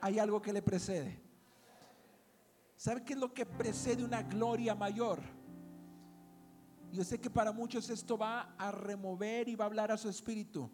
Hay 0.00 0.18
algo 0.18 0.42
que 0.42 0.52
le 0.52 0.60
precede. 0.60 1.20
¿Sabe 2.76 3.04
qué 3.04 3.12
es 3.12 3.18
lo 3.18 3.32
que 3.32 3.46
precede 3.46 4.04
una 4.04 4.22
gloria 4.22 4.74
mayor? 4.74 5.20
Yo 6.94 7.02
sé 7.02 7.18
que 7.18 7.28
para 7.28 7.50
muchos 7.50 7.90
esto 7.90 8.16
va 8.16 8.54
a 8.56 8.70
remover 8.70 9.48
y 9.48 9.56
va 9.56 9.64
a 9.64 9.66
hablar 9.66 9.90
a 9.90 9.96
su 9.96 10.08
espíritu. 10.08 10.70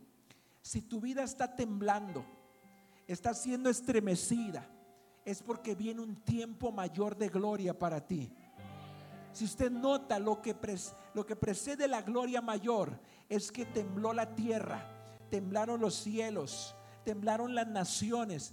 Si 0.60 0.82
tu 0.82 1.00
vida 1.00 1.22
está 1.22 1.56
temblando, 1.56 2.26
está 3.06 3.32
siendo 3.32 3.70
estremecida, 3.70 4.68
es 5.24 5.42
porque 5.42 5.74
viene 5.74 6.02
un 6.02 6.16
tiempo 6.16 6.72
mayor 6.72 7.16
de 7.16 7.30
gloria 7.30 7.78
para 7.78 8.06
ti. 8.06 8.30
Si 9.32 9.46
usted 9.46 9.70
nota 9.70 10.18
lo 10.18 10.42
que, 10.42 10.54
lo 11.14 11.24
que 11.24 11.36
precede 11.36 11.88
la 11.88 12.02
gloria 12.02 12.42
mayor, 12.42 13.00
es 13.26 13.50
que 13.50 13.64
tembló 13.64 14.12
la 14.12 14.34
tierra, 14.34 14.86
temblaron 15.30 15.80
los 15.80 15.94
cielos, 15.94 16.76
temblaron 17.02 17.54
las 17.54 17.66
naciones, 17.66 18.52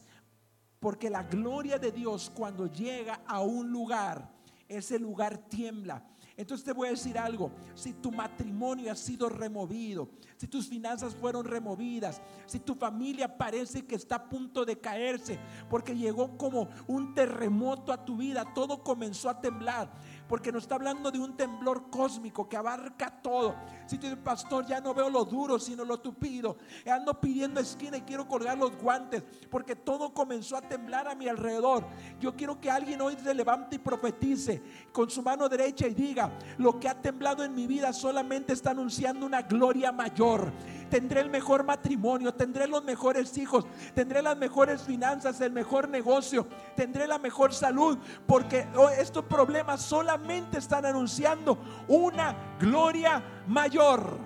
porque 0.79 1.09
la 1.09 1.23
gloria 1.23 1.77
de 1.79 1.91
Dios 1.91 2.31
cuando 2.33 2.67
llega 2.67 3.19
a 3.27 3.41
un 3.41 3.73
lugar, 3.73 4.31
ese 4.69 4.97
lugar 4.99 5.37
tiembla. 5.49 6.05
Entonces 6.37 6.63
te 6.63 6.71
voy 6.71 6.87
a 6.87 6.91
decir 6.91 7.17
algo, 7.17 7.51
si 7.73 7.93
tu 7.93 8.11
matrimonio 8.11 8.91
ha 8.91 8.95
sido 8.95 9.27
removido, 9.27 10.07
si 10.37 10.45
tus 10.45 10.67
finanzas 10.67 11.15
fueron 11.15 11.45
removidas, 11.45 12.21
si 12.45 12.59
tu 12.59 12.75
familia 12.75 13.39
parece 13.39 13.87
que 13.87 13.95
está 13.95 14.17
a 14.17 14.29
punto 14.29 14.63
de 14.63 14.77
caerse, 14.77 15.39
porque 15.67 15.95
llegó 15.95 16.37
como 16.37 16.69
un 16.85 17.15
terremoto 17.15 17.91
a 17.91 18.05
tu 18.05 18.17
vida, 18.17 18.53
todo 18.53 18.83
comenzó 18.83 19.31
a 19.31 19.41
temblar 19.41 19.91
porque 20.27 20.51
nos 20.51 20.63
está 20.63 20.75
hablando 20.75 21.11
de 21.11 21.19
un 21.19 21.35
temblor 21.35 21.89
cósmico 21.89 22.47
que 22.47 22.57
abarca 22.57 23.09
todo. 23.21 23.55
Si 23.85 23.97
tú 23.97 24.07
dices, 24.07 24.19
pastor, 24.23 24.65
ya 24.65 24.81
no 24.81 24.93
veo 24.93 25.09
lo 25.09 25.25
duro, 25.25 25.59
sino 25.59 25.85
lo 25.85 25.99
tupido. 25.99 26.57
Ando 26.85 27.19
pidiendo 27.19 27.59
esquina 27.59 27.97
y 27.97 28.01
quiero 28.01 28.27
colgar 28.27 28.57
los 28.57 28.75
guantes, 28.77 29.23
porque 29.49 29.75
todo 29.75 30.13
comenzó 30.13 30.57
a 30.57 30.61
temblar 30.61 31.07
a 31.07 31.15
mi 31.15 31.27
alrededor. 31.27 31.85
Yo 32.19 32.35
quiero 32.35 32.59
que 32.59 32.69
alguien 32.69 33.01
hoy 33.01 33.15
se 33.21 33.33
levante 33.33 33.77
y 33.77 33.79
profetice 33.79 34.61
con 34.91 35.09
su 35.09 35.21
mano 35.21 35.47
derecha 35.47 35.87
y 35.87 35.93
diga, 35.93 36.31
lo 36.57 36.79
que 36.79 36.89
ha 36.89 37.01
temblado 37.01 37.43
en 37.43 37.55
mi 37.55 37.67
vida 37.67 37.93
solamente 37.93 38.53
está 38.53 38.71
anunciando 38.71 39.25
una 39.25 39.41
gloria 39.41 39.91
mayor 39.91 40.51
tendré 40.89 41.21
el 41.21 41.29
mejor 41.29 41.63
matrimonio, 41.63 42.33
tendré 42.33 42.67
los 42.67 42.83
mejores 42.83 43.37
hijos, 43.37 43.65
tendré 43.93 44.21
las 44.21 44.37
mejores 44.37 44.81
finanzas, 44.81 45.39
el 45.41 45.51
mejor 45.51 45.89
negocio, 45.89 46.47
tendré 46.75 47.07
la 47.07 47.17
mejor 47.17 47.53
salud, 47.53 47.97
porque 48.25 48.67
oh, 48.75 48.89
estos 48.89 49.25
problemas 49.25 49.81
solamente 49.81 50.57
están 50.57 50.85
anunciando 50.85 51.57
una 51.87 52.35
gloria 52.59 53.23
mayor. 53.47 54.17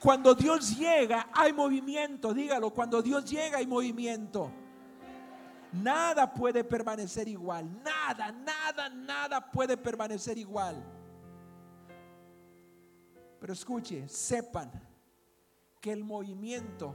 Cuando 0.00 0.34
Dios 0.34 0.76
llega, 0.76 1.28
hay 1.32 1.52
movimiento, 1.52 2.32
dígalo, 2.32 2.70
cuando 2.70 3.02
Dios 3.02 3.28
llega 3.28 3.58
hay 3.58 3.66
movimiento. 3.66 4.52
Nada 5.82 6.32
puede 6.32 6.64
permanecer 6.64 7.28
igual. 7.28 7.82
Nada, 7.82 8.32
nada, 8.32 8.88
nada 8.88 9.50
puede 9.50 9.76
permanecer 9.76 10.38
igual. 10.38 10.82
Pero 13.40 13.52
escuche, 13.52 14.08
sepan 14.08 14.70
que 15.80 15.92
el 15.92 16.02
movimiento 16.02 16.94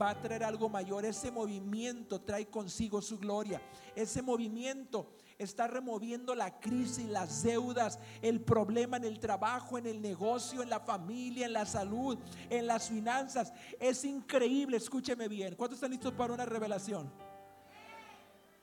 va 0.00 0.10
a 0.10 0.20
traer 0.20 0.44
algo 0.44 0.68
mayor. 0.68 1.04
Ese 1.04 1.30
movimiento 1.30 2.20
trae 2.20 2.46
consigo 2.46 3.02
su 3.02 3.18
gloria. 3.18 3.60
Ese 3.94 4.22
movimiento 4.22 5.14
está 5.36 5.66
removiendo 5.66 6.34
la 6.34 6.60
crisis, 6.60 7.06
las 7.06 7.42
deudas, 7.42 7.98
el 8.22 8.40
problema 8.40 8.98
en 8.98 9.04
el 9.04 9.18
trabajo, 9.18 9.78
en 9.78 9.86
el 9.86 10.00
negocio, 10.00 10.62
en 10.62 10.70
la 10.70 10.80
familia, 10.80 11.46
en 11.46 11.52
la 11.54 11.66
salud, 11.66 12.18
en 12.48 12.66
las 12.66 12.88
finanzas. 12.88 13.52
Es 13.78 14.04
increíble, 14.04 14.76
escúcheme 14.76 15.28
bien. 15.28 15.54
¿Cuántos 15.56 15.78
están 15.78 15.90
listos 15.90 16.12
para 16.12 16.32
una 16.32 16.44
revelación? 16.44 17.10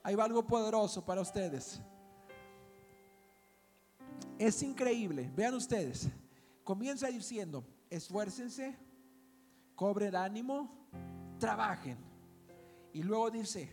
Ahí 0.08 0.16
va 0.16 0.24
algo 0.24 0.42
poderoso 0.48 1.04
para 1.04 1.20
ustedes. 1.20 1.82
Es 4.40 4.64
increíble. 4.64 5.30
Vean 5.36 5.54
ustedes. 5.54 6.08
Comienza 6.64 7.08
diciendo, 7.08 7.66
esfuércense, 7.90 8.78
cobren 9.76 10.16
ánimo, 10.16 10.88
trabajen. 11.38 11.98
Y 12.94 13.04
luego 13.04 13.32
dice, 13.32 13.70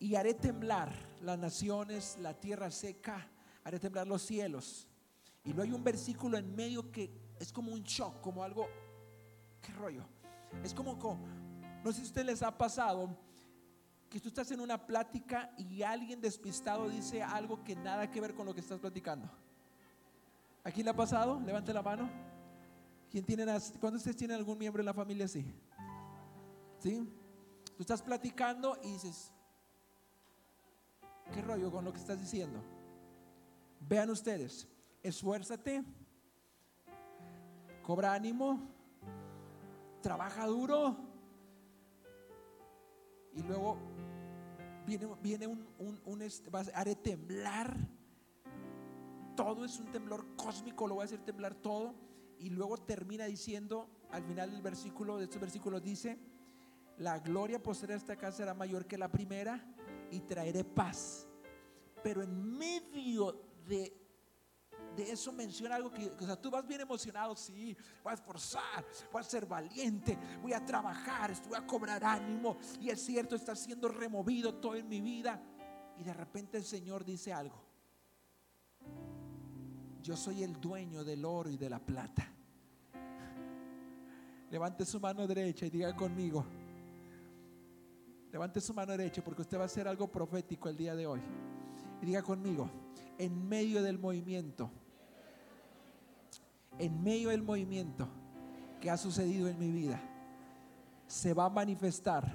y 0.00 0.16
haré 0.16 0.34
temblar 0.34 0.92
las 1.22 1.38
naciones, 1.38 2.18
la 2.20 2.34
tierra 2.34 2.72
seca, 2.72 3.30
haré 3.62 3.78
temblar 3.78 4.08
los 4.08 4.20
cielos. 4.20 4.88
Y 5.44 5.50
luego 5.50 5.62
hay 5.62 5.72
un 5.76 5.84
versículo 5.84 6.38
en 6.38 6.56
medio 6.56 6.90
que 6.90 7.08
es 7.38 7.52
como 7.52 7.70
un 7.70 7.84
shock, 7.84 8.20
como 8.20 8.42
algo, 8.42 8.66
¿qué 9.62 9.70
rollo? 9.74 10.02
Es 10.64 10.74
como, 10.74 10.98
como 10.98 11.24
no 11.84 11.92
sé 11.92 11.98
si 11.98 12.02
a 12.02 12.06
ustedes 12.06 12.26
les 12.26 12.42
ha 12.42 12.58
pasado 12.58 13.16
que 14.14 14.20
tú 14.20 14.28
estás 14.28 14.48
en 14.52 14.60
una 14.60 14.86
plática 14.86 15.50
y 15.58 15.82
alguien 15.82 16.20
despistado 16.20 16.88
dice 16.88 17.20
algo 17.20 17.64
que 17.64 17.74
nada 17.74 18.08
que 18.08 18.20
ver 18.20 18.32
con 18.32 18.46
lo 18.46 18.54
que 18.54 18.60
estás 18.60 18.78
platicando. 18.78 19.28
¿A 20.62 20.70
quién 20.70 20.84
le 20.84 20.92
ha 20.92 20.96
pasado? 20.96 21.40
Levante 21.40 21.74
la 21.74 21.82
mano. 21.82 22.08
¿Quién 23.10 23.24
tiene, 23.24 23.44
¿Cuántos 23.80 23.94
ustedes 23.94 24.16
tienen 24.16 24.36
algún 24.36 24.56
miembro 24.56 24.80
en 24.80 24.86
la 24.86 24.94
familia 24.94 25.24
así? 25.24 25.44
¿Sí? 26.78 27.12
Tú 27.76 27.82
estás 27.82 28.02
platicando 28.02 28.78
y 28.84 28.92
dices, 28.92 29.32
¿qué 31.32 31.42
rollo 31.42 31.72
con 31.72 31.84
lo 31.84 31.92
que 31.92 31.98
estás 31.98 32.20
diciendo? 32.20 32.62
Vean 33.80 34.10
ustedes, 34.10 34.68
esfuérzate, 35.02 35.82
cobra 37.82 38.14
ánimo, 38.14 38.60
trabaja 40.02 40.46
duro 40.46 40.96
y 43.34 43.42
luego 43.42 43.93
viene, 44.86 45.08
viene 45.22 45.46
un, 45.46 45.66
un, 45.78 46.00
un 46.04 46.22
haré 46.74 46.96
temblar. 46.96 47.76
Todo 49.36 49.64
es 49.64 49.78
un 49.80 49.90
temblor 49.90 50.36
cósmico, 50.36 50.86
lo 50.86 50.94
voy 50.96 51.02
a 51.02 51.04
hacer 51.06 51.20
temblar 51.20 51.54
todo. 51.54 51.94
Y 52.38 52.50
luego 52.50 52.76
termina 52.76 53.24
diciendo, 53.24 53.88
al 54.10 54.24
final 54.24 54.50
del 54.50 54.62
versículo, 54.62 55.18
de 55.18 55.24
estos 55.24 55.40
versículos 55.40 55.82
dice, 55.82 56.18
la 56.98 57.18
gloria 57.18 57.62
posterior 57.62 57.98
de 57.98 58.02
esta 58.02 58.16
casa 58.16 58.38
será 58.38 58.54
mayor 58.54 58.86
que 58.86 58.98
la 58.98 59.10
primera 59.10 59.64
y 60.10 60.20
traeré 60.20 60.64
paz. 60.64 61.26
Pero 62.02 62.22
en 62.22 62.56
medio 62.56 63.40
de 63.66 64.03
de 64.94 65.10
eso 65.10 65.32
menciona 65.32 65.76
algo 65.76 65.90
que, 65.90 66.08
o 66.08 66.24
sea, 66.24 66.36
tú 66.36 66.50
vas 66.50 66.66
bien 66.66 66.80
emocionado, 66.80 67.34
sí, 67.34 67.76
voy 68.02 68.12
a 68.12 68.14
esforzar, 68.14 68.84
voy 69.12 69.20
a 69.20 69.24
ser 69.24 69.46
valiente, 69.46 70.16
voy 70.40 70.52
a 70.52 70.64
trabajar, 70.64 71.32
voy 71.48 71.58
a 71.58 71.66
cobrar 71.66 72.04
ánimo. 72.04 72.56
Y 72.80 72.90
es 72.90 73.04
cierto, 73.04 73.34
está 73.34 73.56
siendo 73.56 73.88
removido 73.88 74.54
todo 74.54 74.76
en 74.76 74.88
mi 74.88 75.00
vida. 75.00 75.40
Y 75.98 76.04
de 76.04 76.12
repente 76.12 76.58
el 76.58 76.64
Señor 76.64 77.04
dice 77.04 77.32
algo. 77.32 77.62
Yo 80.02 80.16
soy 80.16 80.42
el 80.42 80.60
dueño 80.60 81.02
del 81.02 81.24
oro 81.24 81.50
y 81.50 81.56
de 81.56 81.70
la 81.70 81.78
plata. 81.78 82.30
Levante 84.50 84.84
su 84.84 85.00
mano 85.00 85.26
derecha 85.26 85.66
y 85.66 85.70
diga 85.70 85.96
conmigo. 85.96 86.44
Levante 88.30 88.60
su 88.60 88.74
mano 88.74 88.92
derecha 88.92 89.22
porque 89.24 89.42
usted 89.42 89.56
va 89.58 89.62
a 89.62 89.66
hacer 89.66 89.88
algo 89.88 90.10
profético 90.10 90.68
el 90.68 90.76
día 90.76 90.94
de 90.94 91.06
hoy. 91.06 91.22
Y 92.02 92.06
diga 92.06 92.22
conmigo, 92.22 92.68
en 93.16 93.48
medio 93.48 93.82
del 93.82 93.98
movimiento 93.98 94.70
en 96.78 97.02
medio 97.02 97.30
del 97.30 97.42
movimiento 97.42 98.08
que 98.80 98.90
ha 98.90 98.96
sucedido 98.96 99.48
en 99.48 99.58
mi 99.58 99.70
vida, 99.70 100.00
se 101.06 101.34
va 101.34 101.46
a 101.46 101.50
manifestar 101.50 102.30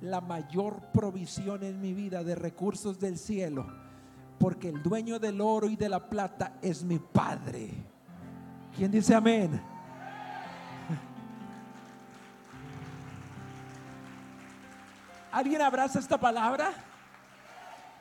la 0.00 0.20
mayor 0.20 0.80
provisión 0.92 1.62
en 1.62 1.80
mi 1.80 1.92
vida 1.92 2.24
de 2.24 2.34
recursos 2.34 2.98
del 2.98 3.16
cielo, 3.18 3.66
porque 4.38 4.68
el 4.70 4.82
dueño 4.82 5.18
del 5.18 5.40
oro 5.40 5.68
y 5.68 5.76
de 5.76 5.88
la 5.88 6.08
plata 6.08 6.58
es 6.62 6.82
mi 6.82 6.98
Padre. 6.98 7.70
¿Quién 8.74 8.90
dice 8.90 9.14
amén? 9.14 9.60
¿Alguien 15.32 15.60
abraza 15.60 15.98
esta 15.98 16.18
palabra? 16.18 16.72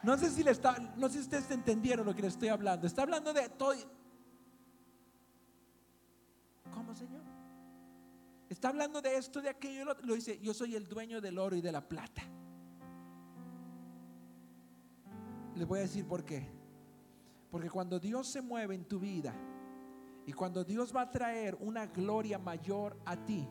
No 0.01 0.17
sé 0.17 0.29
si 0.29 0.43
le 0.43 0.51
está, 0.51 0.77
no 0.95 1.07
sé 1.07 1.15
si 1.15 1.19
ustedes 1.19 1.51
entendieron 1.51 2.05
lo 2.05 2.15
que 2.15 2.21
le 2.21 2.29
estoy 2.29 2.47
hablando. 2.47 2.87
Está 2.87 3.01
hablando 3.01 3.33
de 3.33 3.49
todo, 3.49 3.73
Señor? 6.95 7.21
Está 8.49 8.69
hablando 8.69 9.01
de 9.01 9.15
esto, 9.15 9.41
de 9.41 9.49
aquello, 9.49 9.85
lo 10.03 10.15
dice, 10.15 10.39
yo 10.39 10.53
soy 10.53 10.75
el 10.75 10.87
dueño 10.87 11.21
del 11.21 11.37
oro 11.37 11.55
y 11.55 11.61
de 11.61 11.71
la 11.71 11.87
plata. 11.87 12.23
Les 15.55 15.67
voy 15.67 15.79
a 15.79 15.81
decir 15.83 16.05
por 16.05 16.25
qué. 16.25 16.49
Porque 17.51 17.69
cuando 17.69 17.99
Dios 17.99 18.27
se 18.27 18.41
mueve 18.41 18.75
en 18.75 18.85
tu 18.85 18.99
vida 18.99 19.33
y 20.25 20.33
cuando 20.33 20.63
Dios 20.63 20.95
va 20.95 21.01
a 21.01 21.11
traer 21.11 21.57
una 21.59 21.87
gloria 21.87 22.39
mayor 22.39 22.97
a 23.05 23.15
ti, 23.17 23.47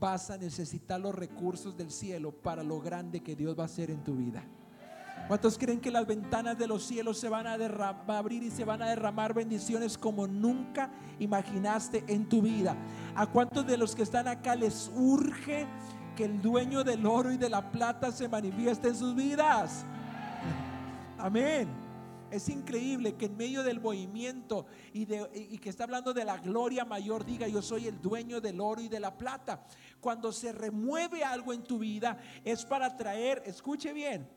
vas 0.00 0.30
a 0.30 0.38
necesitar 0.38 1.00
los 1.00 1.14
recursos 1.14 1.76
del 1.76 1.90
cielo 1.90 2.32
para 2.32 2.62
lo 2.62 2.80
grande 2.80 3.20
que 3.20 3.36
Dios 3.36 3.58
va 3.58 3.62
a 3.62 3.66
hacer 3.66 3.90
en 3.90 4.02
tu 4.02 4.14
vida. 4.14 4.44
¿Cuántos 5.26 5.56
creen 5.56 5.80
que 5.80 5.90
las 5.90 6.06
ventanas 6.06 6.58
de 6.58 6.66
los 6.66 6.84
cielos 6.84 7.18
se 7.18 7.30
van 7.30 7.46
a, 7.46 7.54
abrir 8.18 8.42
y 8.42 8.50
se 8.50 8.64
van 8.64 8.82
a 8.82 8.90
derramar 8.90 9.32
bendiciones 9.32 9.96
como 9.96 10.26
nunca 10.26 10.90
imaginaste 11.18 12.04
en 12.08 12.28
tu 12.28 12.42
vida? 12.42 12.76
¿A 13.14 13.26
cuántos 13.26 13.66
de 13.66 13.78
los 13.78 13.94
que 13.94 14.02
están 14.02 14.28
acá 14.28 14.54
les 14.54 14.90
urge 14.94 15.66
que 16.14 16.26
el 16.26 16.42
dueño 16.42 16.84
del 16.84 17.06
oro 17.06 17.32
y 17.32 17.38
de 17.38 17.48
la 17.48 17.72
plata 17.72 18.12
se 18.12 18.28
manifieste 18.28 18.88
en 18.88 18.96
sus 18.96 19.14
vidas? 19.14 19.86
Amén. 21.16 21.68
Es 22.30 22.50
increíble 22.50 23.14
que 23.14 23.26
en 23.26 23.36
medio 23.36 23.62
del 23.62 23.80
movimiento 23.80 24.66
y, 24.92 25.06
y, 25.32 25.58
que 25.58 25.70
está 25.70 25.84
hablando 25.84 26.12
de 26.12 26.24
la 26.24 26.36
gloria 26.36 26.84
mayor 26.84 27.24
diga 27.24 27.48
yo 27.48 27.62
soy 27.62 27.86
el 27.86 28.00
dueño 28.02 28.42
del 28.42 28.60
oro 28.60 28.82
y 28.82 28.88
de 28.88 29.00
la 29.00 29.16
plata. 29.16 29.64
Cuando 30.00 30.32
se 30.32 30.52
remueve 30.52 31.24
algo 31.24 31.54
en 31.54 31.62
tu 31.62 31.78
vida 31.78 32.18
es 32.44 32.66
para 32.66 32.94
traer, 32.96 33.42
escuche 33.46 33.92
bien, 33.92 34.28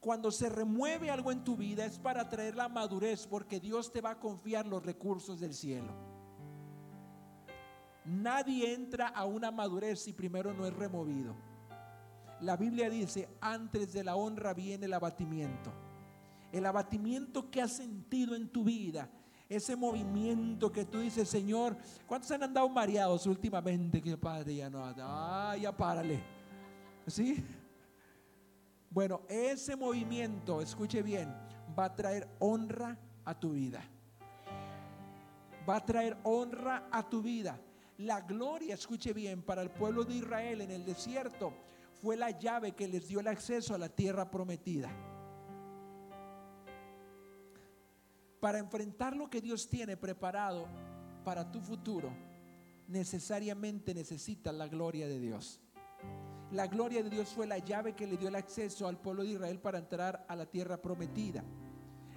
cuando 0.00 0.30
se 0.30 0.48
remueve 0.48 1.10
algo 1.10 1.32
en 1.32 1.44
tu 1.44 1.56
vida 1.56 1.84
es 1.84 1.98
para 1.98 2.28
traer 2.28 2.54
la 2.54 2.68
madurez 2.68 3.26
porque 3.26 3.58
Dios 3.58 3.92
te 3.92 4.00
va 4.00 4.10
a 4.10 4.20
confiar 4.20 4.66
los 4.66 4.84
recursos 4.84 5.40
del 5.40 5.54
cielo. 5.54 5.92
Nadie 8.04 8.72
entra 8.72 9.08
a 9.08 9.26
una 9.26 9.50
madurez 9.50 10.00
si 10.00 10.12
primero 10.12 10.54
no 10.54 10.66
es 10.66 10.72
removido. 10.72 11.34
La 12.40 12.56
Biblia 12.56 12.88
dice, 12.88 13.28
antes 13.40 13.92
de 13.92 14.04
la 14.04 14.16
honra 14.16 14.54
viene 14.54 14.86
el 14.86 14.94
abatimiento. 14.94 15.72
El 16.52 16.64
abatimiento 16.64 17.50
que 17.50 17.60
has 17.60 17.72
sentido 17.72 18.34
en 18.34 18.48
tu 18.48 18.64
vida, 18.64 19.10
ese 19.48 19.76
movimiento 19.76 20.70
que 20.70 20.84
tú 20.84 21.00
dices, 21.00 21.28
Señor, 21.28 21.76
¿cuántos 22.06 22.30
han 22.30 22.44
andado 22.44 22.68
mareados 22.68 23.26
últimamente? 23.26 24.00
Que 24.00 24.16
Padre 24.16 24.56
ya 24.56 24.70
no, 24.70 24.82
ah, 24.84 25.56
ya 25.60 25.76
párale. 25.76 26.22
¿Sí? 27.06 27.44
Bueno, 28.90 29.22
ese 29.28 29.76
movimiento, 29.76 30.60
escuche 30.60 31.02
bien, 31.02 31.34
va 31.78 31.86
a 31.86 31.94
traer 31.94 32.28
honra 32.38 32.98
a 33.24 33.38
tu 33.38 33.50
vida. 33.50 33.82
Va 35.68 35.76
a 35.76 35.84
traer 35.84 36.16
honra 36.22 36.88
a 36.90 37.08
tu 37.08 37.20
vida. 37.20 37.60
La 37.98 38.20
gloria, 38.22 38.74
escuche 38.74 39.12
bien, 39.12 39.42
para 39.42 39.60
el 39.60 39.70
pueblo 39.70 40.04
de 40.04 40.14
Israel 40.14 40.60
en 40.62 40.70
el 40.70 40.84
desierto 40.84 41.52
fue 42.00 42.16
la 42.16 42.30
llave 42.30 42.72
que 42.72 42.88
les 42.88 43.08
dio 43.08 43.20
el 43.20 43.26
acceso 43.26 43.74
a 43.74 43.78
la 43.78 43.88
tierra 43.88 44.30
prometida. 44.30 44.88
Para 48.40 48.58
enfrentar 48.58 49.16
lo 49.16 49.28
que 49.28 49.40
Dios 49.40 49.68
tiene 49.68 49.96
preparado 49.96 50.66
para 51.24 51.50
tu 51.50 51.60
futuro, 51.60 52.10
necesariamente 52.86 53.94
necesitas 53.94 54.54
la 54.54 54.68
gloria 54.68 55.08
de 55.08 55.18
Dios. 55.18 55.60
La 56.52 56.66
gloria 56.66 57.02
de 57.02 57.10
Dios 57.10 57.28
fue 57.28 57.46
la 57.46 57.58
llave 57.58 57.94
que 57.94 58.06
le 58.06 58.16
dio 58.16 58.28
el 58.28 58.34
acceso 58.34 58.88
al 58.88 58.98
pueblo 58.98 59.22
de 59.22 59.30
Israel 59.30 59.58
para 59.60 59.78
entrar 59.78 60.24
a 60.28 60.34
la 60.34 60.46
tierra 60.46 60.80
prometida. 60.80 61.44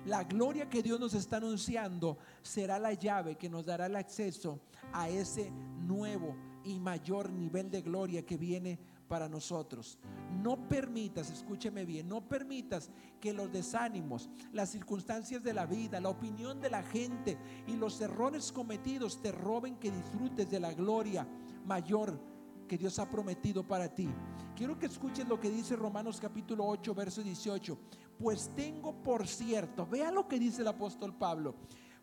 La 0.05 0.23
gloria 0.23 0.69
que 0.69 0.81
Dios 0.81 0.99
nos 0.99 1.13
está 1.13 1.37
anunciando 1.37 2.17
será 2.41 2.79
la 2.79 2.93
llave 2.93 3.35
que 3.35 3.49
nos 3.49 3.65
dará 3.65 3.85
el 3.85 3.95
acceso 3.95 4.59
a 4.93 5.09
ese 5.09 5.51
nuevo 5.51 6.35
y 6.63 6.79
mayor 6.79 7.29
nivel 7.29 7.69
de 7.69 7.81
gloria 7.81 8.25
que 8.25 8.37
viene 8.37 8.79
para 9.07 9.27
nosotros. 9.27 9.99
No 10.41 10.69
permitas, 10.69 11.29
escúcheme 11.29 11.85
bien, 11.85 12.07
no 12.07 12.27
permitas 12.27 12.89
que 13.19 13.33
los 13.33 13.51
desánimos, 13.51 14.29
las 14.53 14.69
circunstancias 14.69 15.43
de 15.43 15.53
la 15.53 15.65
vida, 15.65 15.99
la 15.99 16.09
opinión 16.09 16.61
de 16.61 16.69
la 16.69 16.81
gente 16.81 17.37
y 17.67 17.75
los 17.75 17.99
errores 17.99 18.51
cometidos 18.51 19.21
te 19.21 19.31
roben 19.31 19.75
que 19.75 19.91
disfrutes 19.91 20.49
de 20.49 20.61
la 20.61 20.73
gloria 20.73 21.27
mayor 21.65 22.30
que 22.71 22.77
Dios 22.77 22.99
ha 22.99 23.09
prometido 23.09 23.67
para 23.67 23.93
ti. 23.93 24.07
Quiero 24.55 24.79
que 24.79 24.85
escuches 24.85 25.27
lo 25.27 25.37
que 25.37 25.49
dice 25.49 25.75
Romanos 25.75 26.21
capítulo 26.21 26.65
8, 26.65 26.95
verso 26.95 27.21
18. 27.21 27.77
Pues 28.17 28.49
tengo 28.55 29.03
por 29.03 29.27
cierto, 29.27 29.85
vea 29.85 30.09
lo 30.09 30.25
que 30.25 30.39
dice 30.39 30.61
el 30.61 30.69
apóstol 30.69 31.13
Pablo. 31.13 31.53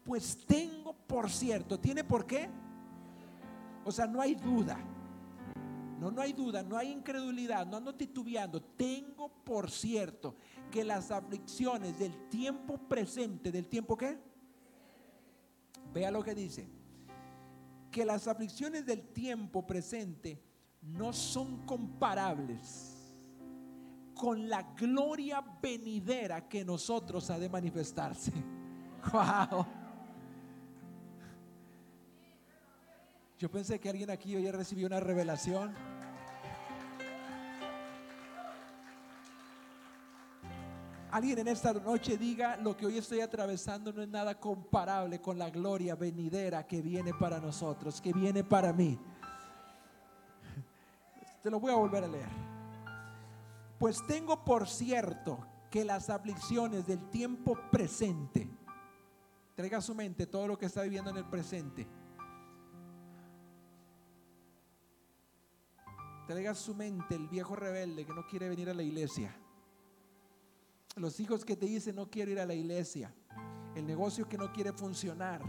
Pues 0.05 0.45
tengo 0.47 0.93
por 0.93 1.31
cierto, 1.31 1.81
¿tiene 1.81 2.05
por 2.05 2.27
qué? 2.27 2.51
O 3.83 3.91
sea, 3.91 4.07
no 4.07 4.21
hay 4.21 4.35
duda. 4.35 4.79
No, 5.99 6.11
no 6.11 6.21
hay 6.21 6.35
duda, 6.35 6.63
no 6.63 6.77
hay 6.77 6.93
incredulidad, 6.93 7.67
no 7.67 7.79
ando 7.79 7.95
titubeando. 7.95 8.61
Tengo 8.61 9.31
por 9.45 9.71
cierto 9.71 10.37
que 10.71 10.85
las 10.85 11.11
aflicciones 11.11 11.99
del 11.99 12.29
tiempo 12.29 12.77
presente, 12.77 13.51
del 13.51 13.69
tiempo 13.69 13.97
qué? 13.97 14.19
Vea 15.95 16.11
lo 16.11 16.23
que 16.23 16.35
dice. 16.35 16.69
Que 17.91 18.05
las 18.05 18.29
aflicciones 18.29 18.85
del 18.85 19.09
tiempo 19.15 19.67
presente 19.67 20.47
no 20.83 21.13
son 21.13 21.67
comparables 21.67 22.95
con 24.15 24.49
la 24.49 24.63
gloria 24.75 25.43
venidera 25.63 26.49
que 26.49 26.65
nosotros 26.65 27.31
ha 27.31 27.39
de 27.39 27.49
manifestarse. 27.49 28.33
Wow. 29.13 29.65
Yo 33.39 33.49
pensé 33.49 33.79
que 33.79 33.89
alguien 33.89 34.11
aquí 34.11 34.35
hoy 34.35 34.51
recibió 34.51 34.89
una 34.89 34.99
revelación. 34.99 35.73
Alguien 41.13 41.39
en 41.39 41.49
esta 41.49 41.73
noche 41.73 42.19
diga, 42.19 42.57
lo 42.57 42.77
que 42.77 42.85
hoy 42.85 42.99
estoy 42.99 43.21
atravesando 43.21 43.93
no 43.93 44.03
es 44.03 44.09
nada 44.09 44.39
comparable 44.39 45.21
con 45.21 45.39
la 45.39 45.49
gloria 45.49 45.95
venidera 45.95 46.67
que 46.67 46.83
viene 46.83 47.15
para 47.15 47.39
nosotros, 47.39 48.01
que 48.01 48.13
viene 48.13 48.43
para 48.43 48.73
mí. 48.73 48.99
Lo 51.51 51.61
voy 51.61 51.73
a 51.73 51.77
volver 51.77 52.05
a 52.05 52.09
leer. 52.09 52.29
Pues 53.79 54.05
tengo 54.07 54.45
por 54.45 54.69
cierto 54.69 55.39
que 55.71 55.85
las 55.85 56.11
aflicciones 56.11 56.87
del 56.87 57.09
tiempo 57.11 57.59
presente, 57.71 58.49
traiga 59.55 59.79
a 59.79 59.83
su 59.83 59.95
mente 59.95 60.27
todo 60.27 60.49
lo 60.49 60.59
que 60.59 60.67
está 60.67 60.83
viviendo 60.83 61.11
en 61.11 61.17
el 61.19 61.25
presente, 61.25 61.87
traiga 66.27 66.51
a 66.53 66.55
su 66.55 66.75
mente 66.75 67.15
el 67.15 67.29
viejo 67.29 67.57
rebelde 67.57 68.05
que 68.05 68.13
no 68.13 68.27
quiere 68.27 68.49
venir 68.49 68.69
a 68.69 68.75
la 68.75 68.83
iglesia 68.83 69.35
los 70.99 71.21
hijos 71.21 71.45
que 71.45 71.57
te 71.57 71.67
dicen 71.67 71.97
no 71.97 72.11
quiero 72.11 72.31
ir 72.31 72.41
a 72.41 72.47
la 72.47 72.55
iglesia, 72.55 73.13
el 73.75 73.87
negocio 73.87 74.29
que 74.29 74.37
no 74.37 74.53
quiere 74.53 74.73
funcionar, 74.73 75.43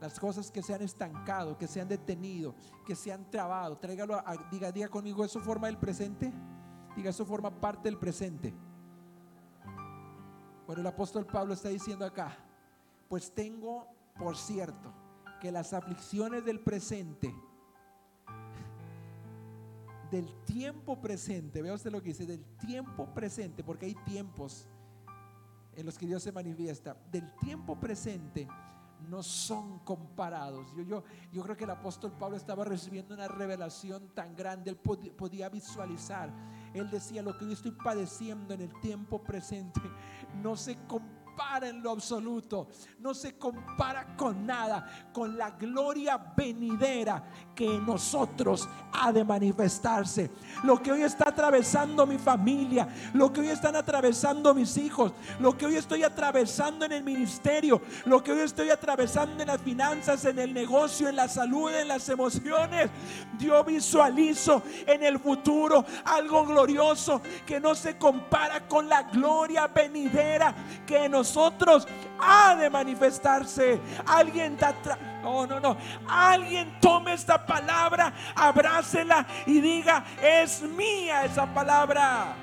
las 0.00 0.18
cosas 0.18 0.50
que 0.50 0.62
se 0.62 0.74
han 0.74 0.82
estancado, 0.82 1.58
que 1.58 1.66
se 1.66 1.80
han 1.80 1.88
detenido, 1.88 2.54
que 2.86 2.94
se 2.94 3.12
han 3.12 3.30
trabado. 3.30 3.76
Tráigalo, 3.76 4.14
a, 4.14 4.48
diga, 4.50 4.72
diga 4.72 4.88
conmigo, 4.88 5.24
¿eso 5.24 5.40
forma 5.40 5.68
el 5.68 5.76
presente? 5.76 6.32
Diga, 6.96 7.10
eso 7.10 7.26
forma 7.26 7.50
parte 7.50 7.88
del 7.88 7.98
presente. 7.98 8.54
Bueno, 10.66 10.80
el 10.80 10.86
apóstol 10.86 11.26
Pablo 11.26 11.54
está 11.54 11.68
diciendo 11.68 12.04
acá, 12.04 12.36
pues 13.08 13.32
tengo 13.32 13.88
por 14.18 14.36
cierto 14.36 14.92
que 15.40 15.50
las 15.52 15.72
aflicciones 15.72 16.44
del 16.44 16.60
presente 16.60 17.34
del 20.10 20.28
tiempo 20.44 21.00
presente, 21.00 21.62
vea 21.62 21.72
usted 21.72 21.92
lo 21.92 22.02
que 22.02 22.08
dice, 22.08 22.26
del 22.26 22.44
tiempo 22.56 23.06
presente, 23.14 23.62
porque 23.62 23.86
hay 23.86 23.94
tiempos 24.04 24.66
en 25.76 25.86
los 25.86 25.96
que 25.96 26.06
Dios 26.06 26.22
se 26.22 26.32
manifiesta, 26.32 26.96
del 27.10 27.32
tiempo 27.36 27.78
presente 27.78 28.48
no 29.08 29.22
son 29.22 29.78
comparados. 29.80 30.72
Yo, 30.76 30.82
yo, 30.82 31.04
yo 31.32 31.42
creo 31.42 31.56
que 31.56 31.64
el 31.64 31.70
apóstol 31.70 32.12
Pablo 32.12 32.36
estaba 32.36 32.64
recibiendo 32.64 33.14
una 33.14 33.28
revelación 33.28 34.08
tan 34.14 34.34
grande, 34.34 34.70
él 34.70 34.76
podía 34.76 35.48
visualizar. 35.48 36.30
Él 36.74 36.90
decía, 36.90 37.22
lo 37.22 37.36
que 37.36 37.46
yo 37.46 37.52
estoy 37.52 37.72
padeciendo 37.72 38.54
en 38.54 38.60
el 38.60 38.80
tiempo 38.80 39.22
presente 39.22 39.80
no 40.42 40.56
se 40.56 40.76
compara 40.86 41.19
en 41.62 41.82
lo 41.82 41.90
absoluto, 41.90 42.68
no 42.98 43.14
se 43.14 43.36
compara 43.36 44.14
con 44.16 44.46
nada, 44.46 45.08
con 45.12 45.36
la 45.36 45.50
gloria 45.50 46.18
venidera 46.36 47.22
que 47.54 47.64
en 47.64 47.86
nosotros 47.86 48.68
ha 48.92 49.12
de 49.12 49.24
manifestarse. 49.24 50.30
Lo 50.64 50.82
que 50.82 50.92
hoy 50.92 51.02
está 51.02 51.28
atravesando 51.30 52.06
mi 52.06 52.18
familia, 52.18 52.88
lo 53.14 53.32
que 53.32 53.40
hoy 53.40 53.48
están 53.48 53.76
atravesando 53.76 54.54
mis 54.54 54.76
hijos, 54.76 55.12
lo 55.38 55.56
que 55.56 55.66
hoy 55.66 55.76
estoy 55.76 56.02
atravesando 56.02 56.84
en 56.84 56.92
el 56.92 57.04
ministerio, 57.04 57.80
lo 58.04 58.22
que 58.22 58.32
hoy 58.32 58.40
estoy 58.40 58.70
atravesando 58.70 59.42
en 59.42 59.48
las 59.48 59.60
finanzas, 59.60 60.24
en 60.24 60.38
el 60.38 60.52
negocio, 60.52 61.08
en 61.08 61.16
la 61.16 61.28
salud, 61.28 61.72
en 61.72 61.88
las 61.88 62.08
emociones. 62.08 62.90
Yo 63.38 63.64
visualizo 63.64 64.62
en 64.86 65.02
el 65.02 65.18
futuro 65.18 65.84
algo 66.04 66.44
glorioso 66.46 67.20
que 67.46 67.60
no 67.60 67.74
se 67.74 67.96
compara 67.96 68.68
con 68.68 68.88
la 68.88 69.04
gloria 69.04 69.66
venidera 69.66 70.54
que 70.86 71.08
nos 71.08 71.20
nosotros 71.20 71.29
ha 72.18 72.56
de 72.56 72.70
manifestarse. 72.70 73.80
Alguien 74.06 74.54
está 74.54 74.74
no, 75.22 75.46
no, 75.46 75.60
no. 75.60 75.76
Alguien 76.08 76.78
tome 76.80 77.14
esta 77.14 77.44
palabra, 77.44 78.12
abrácela 78.34 79.26
y 79.46 79.60
diga, 79.60 80.04
es 80.22 80.62
mía 80.62 81.24
esa 81.24 81.52
palabra. 81.52 82.34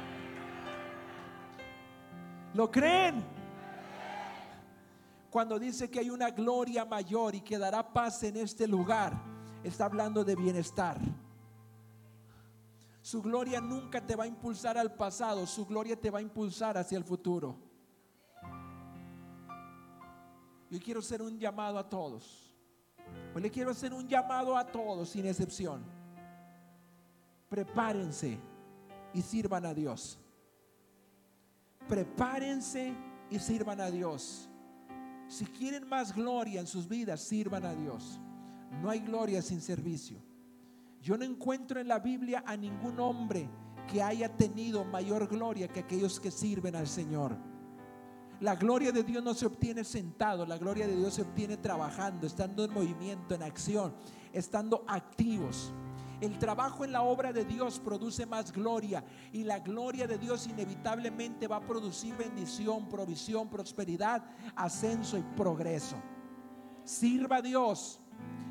¿Lo 2.53 2.71
creen? 2.71 3.23
Cuando 5.29 5.59
dice 5.59 5.89
que 5.89 5.99
hay 5.99 6.09
una 6.09 6.29
gloria 6.31 6.85
mayor 6.85 7.35
y 7.35 7.41
que 7.41 7.57
dará 7.57 7.93
paz 7.93 8.23
en 8.23 8.37
este 8.37 8.67
lugar, 8.67 9.13
está 9.63 9.85
hablando 9.85 10.23
de 10.23 10.35
bienestar. 10.35 10.97
Su 13.01 13.21
gloria 13.21 13.61
nunca 13.61 14.05
te 14.05 14.15
va 14.15 14.25
a 14.25 14.27
impulsar 14.27 14.77
al 14.77 14.93
pasado, 14.93 15.45
su 15.45 15.65
gloria 15.65 15.95
te 15.99 16.09
va 16.09 16.19
a 16.19 16.21
impulsar 16.21 16.77
hacia 16.77 16.97
el 16.97 17.03
futuro. 17.03 17.66
Yo 20.69 20.79
quiero 20.79 20.99
hacer 20.99 21.21
un 21.21 21.39
llamado 21.39 21.77
a 21.77 21.87
todos. 21.87 22.53
Hoy 23.33 23.41
le 23.41 23.51
quiero 23.51 23.71
hacer 23.71 23.93
un 23.93 24.07
llamado 24.07 24.57
a 24.57 24.65
todos 24.65 25.09
sin 25.09 25.25
excepción. 25.25 25.83
Prepárense 27.49 28.37
y 29.13 29.21
sirvan 29.21 29.65
a 29.65 29.73
Dios. 29.73 30.19
Prepárense 31.87 32.93
y 33.29 33.39
sirvan 33.39 33.79
a 33.79 33.89
Dios. 33.89 34.49
Si 35.27 35.45
quieren 35.45 35.87
más 35.87 36.13
gloria 36.13 36.59
en 36.59 36.67
sus 36.67 36.87
vidas, 36.87 37.21
sirvan 37.21 37.65
a 37.65 37.73
Dios. 37.73 38.19
No 38.81 38.89
hay 38.89 38.99
gloria 38.99 39.41
sin 39.41 39.61
servicio. 39.61 40.17
Yo 41.01 41.17
no 41.17 41.23
encuentro 41.23 41.79
en 41.79 41.87
la 41.87 41.99
Biblia 41.99 42.43
a 42.45 42.57
ningún 42.57 42.99
hombre 42.99 43.49
que 43.89 44.01
haya 44.01 44.35
tenido 44.35 44.83
mayor 44.83 45.27
gloria 45.27 45.67
que 45.67 45.79
aquellos 45.79 46.19
que 46.19 46.31
sirven 46.31 46.75
al 46.75 46.87
Señor. 46.87 47.37
La 48.39 48.55
gloria 48.55 48.91
de 48.91 49.03
Dios 49.03 49.23
no 49.23 49.33
se 49.33 49.47
obtiene 49.47 49.83
sentado, 49.83 50.45
la 50.45 50.59
gloria 50.59 50.85
de 50.85 50.95
Dios 50.95 51.15
se 51.15 51.23
obtiene 51.23 51.57
trabajando, 51.57 52.27
estando 52.27 52.63
en 52.63 52.71
movimiento, 52.71 53.33
en 53.33 53.41
acción, 53.41 53.95
estando 54.31 54.83
activos. 54.87 55.73
El 56.21 56.37
trabajo 56.37 56.85
en 56.85 56.91
la 56.91 57.01
obra 57.01 57.33
de 57.33 57.45
Dios 57.45 57.79
produce 57.79 58.25
más 58.25 58.51
gloria 58.51 59.03
y 59.31 59.43
la 59.43 59.59
gloria 59.59 60.07
de 60.07 60.17
Dios 60.17 60.47
inevitablemente 60.47 61.47
va 61.47 61.57
a 61.57 61.65
producir 61.65 62.15
bendición, 62.15 62.87
provisión, 62.89 63.49
prosperidad, 63.49 64.23
ascenso 64.55 65.17
y 65.17 65.23
progreso. 65.35 65.95
Sirva 66.83 67.37
a 67.37 67.41
Dios. 67.41 67.99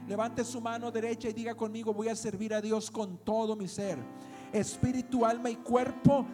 Levante 0.07 0.45
su 0.45 0.61
mano 0.61 0.93
derecha 0.93 1.29
y 1.29 1.33
diga 1.33 1.57
conmigo, 1.57 1.93
voy 1.93 2.09
a 2.09 2.15
servir 2.15 2.55
a 2.55 2.61
Dios 2.61 2.91
con 2.91 3.19
todo 3.19 3.57
mi 3.57 3.67
ser. 3.67 3.99
Espíritu, 4.53 5.27
alma 5.27 5.51
y 5.51 5.57
cuerpo 5.57 6.25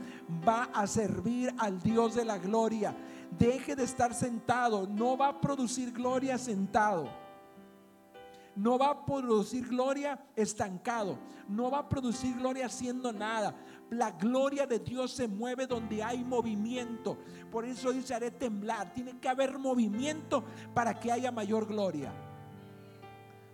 va 0.46 0.64
a 0.74 0.86
servir 0.86 1.54
al 1.56 1.80
Dios 1.80 2.14
de 2.14 2.26
la 2.26 2.36
gloria 2.36 2.94
deje 3.38 3.76
de 3.76 3.84
estar 3.84 4.14
sentado. 4.14 4.86
No 4.86 5.16
va 5.16 5.28
a 5.28 5.40
producir 5.40 5.92
gloria 5.92 6.38
sentado. 6.38 7.08
No 8.54 8.78
va 8.78 8.90
a 8.90 9.06
producir 9.06 9.66
gloria 9.66 10.22
estancado. 10.36 11.18
No 11.48 11.70
va 11.70 11.78
a 11.78 11.88
producir 11.88 12.36
gloria 12.36 12.66
haciendo 12.66 13.12
nada. 13.12 13.54
La 13.90 14.10
gloria 14.10 14.66
de 14.66 14.78
Dios 14.78 15.12
se 15.12 15.26
mueve 15.26 15.66
donde 15.66 16.02
hay 16.02 16.22
movimiento. 16.22 17.18
Por 17.50 17.64
eso 17.64 17.92
dice, 17.92 18.14
haré 18.14 18.30
temblar. 18.30 18.92
Tiene 18.92 19.18
que 19.18 19.28
haber 19.28 19.58
movimiento 19.58 20.44
para 20.74 20.98
que 20.98 21.10
haya 21.10 21.32
mayor 21.32 21.66
gloria. 21.66 22.12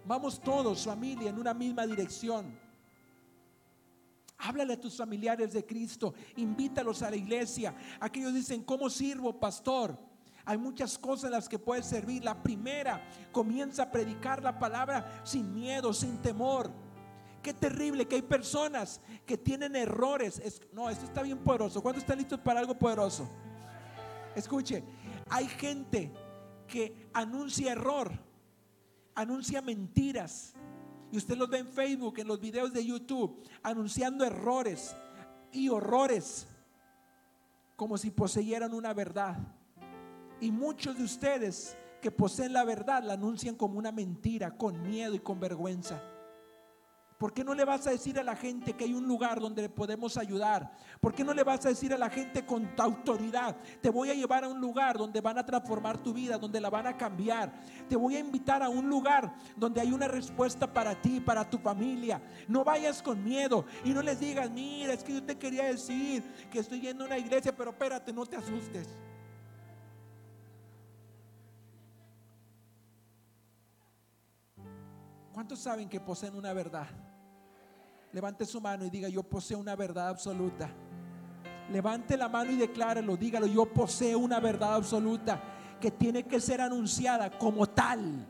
Vamos 0.05 0.41
todos, 0.41 0.85
familia, 0.85 1.31
en 1.31 1.39
una 1.39 1.55
misma 1.55 1.87
dirección. 1.87 2.68
Háblale 4.39 4.75
a 4.75 4.81
tus 4.81 4.97
familiares 4.97 5.53
de 5.53 5.67
Cristo, 5.67 6.15
invítalos 6.37 7.03
a 7.03 7.11
la 7.11 7.17
iglesia. 7.17 7.75
Aquellos 7.99 8.33
dicen, 8.33 8.63
¿cómo 8.63 8.89
sirvo, 8.89 9.39
pastor? 9.39 9.99
Hay 10.45 10.57
muchas 10.57 10.97
cosas 10.97 11.25
en 11.25 11.33
las 11.33 11.49
que 11.49 11.59
puedes 11.59 11.85
servir. 11.85 12.25
La 12.25 12.43
primera, 12.43 13.07
comienza 13.33 13.83
a 13.83 13.91
predicar 13.91 14.43
la 14.43 14.59
palabra 14.59 15.21
sin 15.25 15.53
miedo, 15.53 15.93
sin 15.93 16.23
temor. 16.23 16.71
Qué 17.43 17.53
terrible 17.53 18.07
que 18.07 18.17
hay 18.17 18.23
personas 18.23 19.01
que 19.27 19.37
tienen 19.37 19.77
errores. 19.77 20.41
no, 20.73 20.89
esto 20.89 21.05
está 21.05 21.23
bien 21.23 21.39
poderoso. 21.39 21.83
¿Cuándo 21.83 22.01
están 22.01 22.19
listos 22.19 22.41
para 22.41 22.61
algo 22.61 22.79
poderoso? 22.79 23.29
Escuche, 24.35 24.85
hay 25.29 25.49
gente 25.49 26.13
que 26.67 27.11
anuncia 27.13 27.73
error, 27.73 28.13
anuncia 29.15 29.61
mentiras, 29.61 30.55
y 31.11 31.17
usted 31.17 31.37
los 31.37 31.49
ve 31.49 31.59
en 31.59 31.69
Facebook, 31.69 32.19
en 32.19 32.29
los 32.29 32.41
videos 32.41 32.73
de 32.73 32.85
YouTube, 32.85 33.43
anunciando 33.63 34.25
errores 34.25 34.95
y 35.53 35.69
horrores, 35.69 36.47
como 37.77 37.97
si 37.97 38.11
poseyeran 38.11 38.75
una 38.75 38.93
verdad. 38.93 39.39
Y 40.41 40.51
muchos 40.51 40.99
de 40.99 41.05
ustedes 41.05 41.77
que 42.01 42.11
poseen 42.11 42.53
la 42.53 42.65
verdad 42.65 43.03
la 43.03 43.15
anuncian 43.15 43.57
como 43.57 43.79
una 43.79 43.93
mentira, 43.93 44.57
con 44.57 44.83
miedo 44.83 45.15
y 45.15 45.21
con 45.21 45.41
vergüenza. 45.41 46.01
¿Por 47.19 47.33
qué 47.33 47.43
no 47.43 47.53
le 47.53 47.65
vas 47.65 47.85
a 47.89 47.91
decir 47.91 48.17
a 48.21 48.23
la 48.23 48.37
gente 48.37 48.75
que 48.75 48.85
hay 48.85 48.95
un 48.95 49.09
lugar 49.09 49.41
donde 49.41 49.63
le 49.63 49.69
podemos 49.69 50.17
ayudar? 50.17 50.71
¿Por 51.01 51.13
qué 51.13 51.25
no 51.25 51.35
le 51.35 51.43
vas 51.43 51.67
a 51.67 51.71
decir 51.71 51.93
a 51.93 51.99
la 51.99 52.09
gente 52.09 52.47
con 52.47 52.77
tu 52.77 52.83
autoridad? 52.83 53.57
Te 53.81 53.91
voy 53.91 54.11
a 54.11 54.15
llevar 54.15 54.45
a 54.45 54.49
un 54.49 54.61
lugar 54.61 54.97
donde 54.97 55.21
van 55.21 55.37
a 55.37 55.45
transformar 55.45 55.99
tu 55.99 56.15
vida, 56.15 56.39
donde 56.39 56.61
la 56.61 56.71
van 56.71 56.87
a 56.87 56.97
cambiar. 56.97 57.53
Te 57.89 57.97
voy 57.97 58.15
a 58.15 58.21
invitar 58.21 58.63
a 58.63 58.69
un 58.69 58.89
lugar 58.89 59.35
donde 59.57 59.81
hay 59.81 59.91
una 59.91 60.07
respuesta 60.07 60.73
para 60.73 60.95
ti, 61.03 61.19
para 61.19 61.51
tu 61.51 61.59
familia. 61.59 62.23
No 62.47 62.63
vayas 62.63 63.03
con 63.03 63.25
miedo 63.25 63.65
y 63.85 63.91
no 63.91 64.01
les 64.01 64.21
digas, 64.21 64.49
mira, 64.49 64.93
es 64.93 65.03
que 65.03 65.15
yo 65.15 65.25
te 65.25 65.37
quería 65.37 65.65
decir 65.65 66.23
que 66.53 66.61
estoy 66.61 66.81
yendo 66.81 67.03
a 67.03 67.09
una 67.09 67.19
iglesia, 67.19 67.55
pero 67.57 67.71
espérate, 67.71 68.13
no 68.13 68.27
te 68.27 68.37
asustes. 68.37 68.97
¿Cuántos 75.33 75.59
saben 75.59 75.89
que 75.89 75.99
poseen 75.99 76.37
una 76.37 76.53
verdad? 76.53 77.08
Levante 78.13 78.47
su 78.47 78.61
mano 78.61 78.85
y 78.85 78.91
diga, 78.91 79.09
yo 79.09 79.23
poseo 79.23 79.59
una 79.59 79.77
verdad 79.77 80.09
absoluta. 80.09 80.71
Levante 81.71 82.17
la 82.17 82.29
mano 82.29 82.51
y 82.51 82.57
declárelo, 82.57 83.17
dígalo, 83.17 83.47
yo 83.47 83.67
poseo 83.67 84.19
una 84.19 84.41
verdad 84.41 84.75
absoluta 84.75 85.43
que 85.81 85.91
tiene 85.91 86.25
que 86.25 86.41
ser 86.41 86.61
anunciada 86.61 87.31
como 87.39 87.67
tal, 87.67 88.27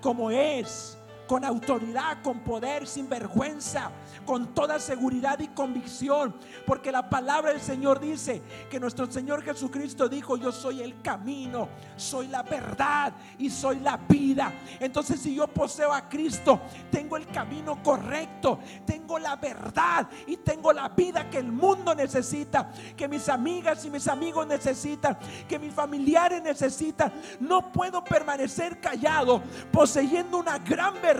como 0.00 0.30
es, 0.30 0.95
con 1.26 1.44
autoridad, 1.44 2.22
con 2.22 2.40
poder, 2.40 2.86
sin 2.86 3.08
vergüenza, 3.08 3.90
con 4.24 4.54
toda 4.54 4.78
seguridad 4.78 5.38
y 5.40 5.48
convicción, 5.48 6.34
porque 6.66 6.92
la 6.92 7.08
palabra 7.08 7.52
del 7.52 7.60
Señor 7.60 8.00
dice 8.00 8.42
que 8.70 8.80
nuestro 8.80 9.10
Señor 9.10 9.42
Jesucristo 9.42 10.08
dijo, 10.08 10.36
yo 10.36 10.52
soy 10.52 10.82
el 10.82 11.00
camino, 11.02 11.68
soy 11.96 12.28
la 12.28 12.42
verdad 12.42 13.12
y 13.38 13.50
soy 13.50 13.80
la 13.80 13.96
vida. 13.96 14.52
Entonces 14.80 15.20
si 15.20 15.34
yo 15.34 15.46
poseo 15.48 15.92
a 15.92 16.08
Cristo, 16.08 16.60
tengo 16.90 17.16
el 17.16 17.26
camino 17.26 17.82
correcto, 17.82 18.58
tengo 18.84 19.18
la 19.18 19.36
verdad 19.36 20.08
y 20.26 20.36
tengo 20.38 20.72
la 20.72 20.88
vida 20.88 21.28
que 21.30 21.38
el 21.38 21.52
mundo 21.52 21.94
necesita, 21.94 22.70
que 22.96 23.08
mis 23.08 23.28
amigas 23.28 23.84
y 23.84 23.90
mis 23.90 24.08
amigos 24.08 24.46
necesitan, 24.46 25.18
que 25.48 25.58
mis 25.58 25.72
familiares 25.72 26.42
necesitan. 26.42 27.12
No 27.40 27.72
puedo 27.72 28.02
permanecer 28.02 28.80
callado 28.80 29.42
poseyendo 29.72 30.38
una 30.38 30.58
gran 30.58 30.94
verdad 30.94 31.15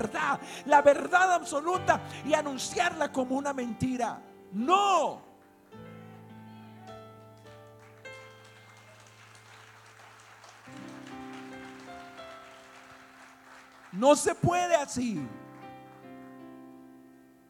la 0.66 0.82
verdad 0.82 1.32
absoluta 1.32 2.00
y 2.24 2.34
anunciarla 2.34 3.12
como 3.12 3.36
una 3.36 3.52
mentira. 3.52 4.22
No. 4.52 5.22
No 13.92 14.14
se 14.14 14.34
puede 14.34 14.74
así. 14.74 15.26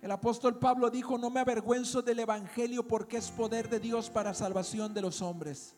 El 0.01 0.13
apóstol 0.13 0.59
Pablo 0.61 0.89
dijo, 0.89 1.19
no 1.19 1.31
me 1.31 1.41
avergüenzo 1.41 2.01
del 2.01 2.21
Evangelio 2.21 2.87
porque 2.87 3.17
es 3.17 3.33
poder 3.33 3.69
de 3.69 3.81
Dios 3.81 4.09
para 4.09 4.33
salvación 4.35 4.95
de 4.95 5.03
los 5.03 5.21
hombres. 5.21 5.75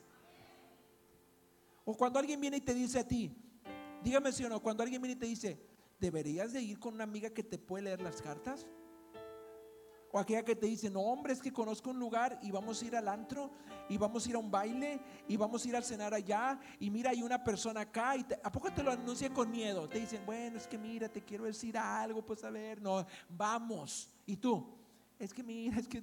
O 1.87 1.97
cuando 1.97 2.19
alguien 2.19 2.39
viene 2.39 2.59
y 2.59 2.61
te 2.61 2.75
dice 2.75 2.99
a 2.99 3.09
ti, 3.09 3.35
dígame 4.03 4.31
si 4.31 4.45
o 4.45 4.51
no, 4.51 4.61
cuando 4.61 4.83
alguien 4.83 5.01
viene 5.01 5.15
y 5.15 5.19
te 5.19 5.25
dice, 5.25 5.59
¿deberías 5.99 6.53
de 6.53 6.63
ir 6.63 6.79
con 6.79 6.95
una 6.95 7.05
amiga 7.05 7.31
que 7.31 7.43
te 7.43 7.59
puede 7.59 7.85
leer 7.85 8.01
las 8.01 8.23
cartas? 8.23 8.67
O 10.11 10.19
aquella 10.19 10.43
que 10.43 10.57
te 10.57 10.67
dice, 10.67 10.89
no 10.89 11.01
hombre, 11.01 11.35
es 11.35 11.43
que 11.43 11.53
conozco 11.53 11.91
un 11.91 11.99
lugar 11.99 12.39
y 12.43 12.51
vamos 12.51 12.81
a 12.81 12.87
ir 12.87 12.97
al 12.97 13.09
antro 13.09 13.51
y 13.91 13.99
vamos 13.99 14.27
a 14.27 14.31
ir 14.31 14.37
a 14.37 14.39
un 14.39 14.51
baile 14.51 15.01
y 15.27 15.37
vamos 15.37 15.65
a 15.65 15.69
ir 15.69 15.77
a 15.77 15.83
cenar 15.83 16.15
allá 16.15 16.59
y 16.81 16.89
mira, 16.89 17.11
hay 17.11 17.23
una 17.23 17.45
persona 17.45 17.83
acá 17.83 18.17
y 18.17 18.25
¿a 18.43 18.51
poco 18.51 18.73
te 18.73 18.83
lo 18.83 18.91
anuncia 18.91 19.29
con 19.31 19.51
miedo? 19.51 19.87
Te 19.87 20.01
dicen, 20.01 20.25
bueno, 20.25 20.57
es 20.57 20.67
que 20.67 20.79
mira, 20.79 21.11
te 21.11 21.23
quiero 21.23 21.45
decir 21.45 21.77
algo, 21.77 22.25
pues 22.25 22.43
a 22.43 22.51
ver, 22.51 22.81
no, 22.81 23.07
vamos. 23.29 24.09
Y 24.25 24.39
tú, 24.39 24.67
es 25.19 25.35
que 25.35 25.43
mira, 25.43 25.79
es 25.79 25.87
que, 25.87 25.99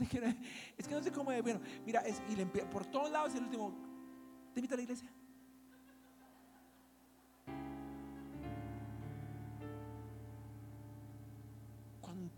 es 0.78 0.88
que 0.88 0.94
no 0.94 1.02
sé 1.02 1.12
cómo, 1.12 1.32
bueno, 1.42 1.60
mira, 1.84 2.02
es, 2.02 2.22
y 2.30 2.36
le, 2.36 2.46
por 2.46 2.86
todos 2.86 3.10
lados 3.10 3.34
el 3.34 3.44
último, 3.44 3.74
¿te 4.54 4.60
invita 4.60 4.76
a 4.76 4.78
la 4.78 4.84
iglesia? 4.84 5.12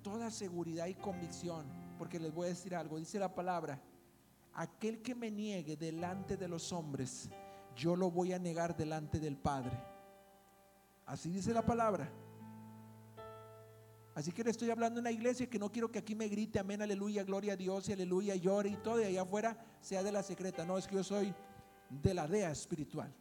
Toda 0.02 0.32
seguridad 0.32 0.88
y 0.88 0.96
convicción, 0.96 1.66
porque 1.98 2.20
les 2.20 2.34
voy 2.34 2.46
a 2.46 2.50
decir 2.50 2.76
algo, 2.76 2.98
dice 2.98 3.20
la 3.20 3.34
palabra, 3.34 3.82
aquel 4.54 5.02
que 5.02 5.16
me 5.16 5.30
niegue 5.30 5.76
delante 5.76 6.38
de 6.38 6.48
los 6.48 6.72
hombres, 6.74 7.30
yo 7.76 7.96
lo 7.96 8.10
voy 8.10 8.34
a 8.34 8.40
negar 8.40 8.76
delante 8.76 9.20
del 9.20 9.38
Padre. 9.38 9.78
Así 11.06 11.30
dice 11.30 11.54
la 11.54 11.66
palabra. 11.66 12.12
Así 14.16 14.32
que 14.32 14.44
le 14.44 14.50
estoy 14.50 14.72
hablando 14.72 15.00
en 15.00 15.04
una 15.04 15.12
iglesia 15.12 15.48
que 15.48 15.60
no 15.60 15.72
quiero 15.72 15.92
que 15.92 16.00
aquí 16.00 16.16
me 16.16 16.28
grite 16.28 16.58
amén, 16.58 16.82
aleluya, 16.82 17.24
gloria 17.24 17.54
a 17.54 17.56
Dios 17.56 17.88
y 17.88 17.94
aleluya, 17.94 18.36
llore 18.36 18.70
y 18.70 18.78
todo, 18.78 19.00
y 19.00 19.06
allá 19.06 19.22
afuera 19.22 19.56
sea 19.80 20.02
de 20.02 20.12
la 20.12 20.24
secreta. 20.24 20.66
No, 20.66 20.78
es 20.78 20.88
que 20.88 20.96
yo 20.96 21.04
soy 21.04 21.34
de 21.90 22.14
la 22.16 22.28
DEA 22.28 22.50
espiritual. 22.50 23.14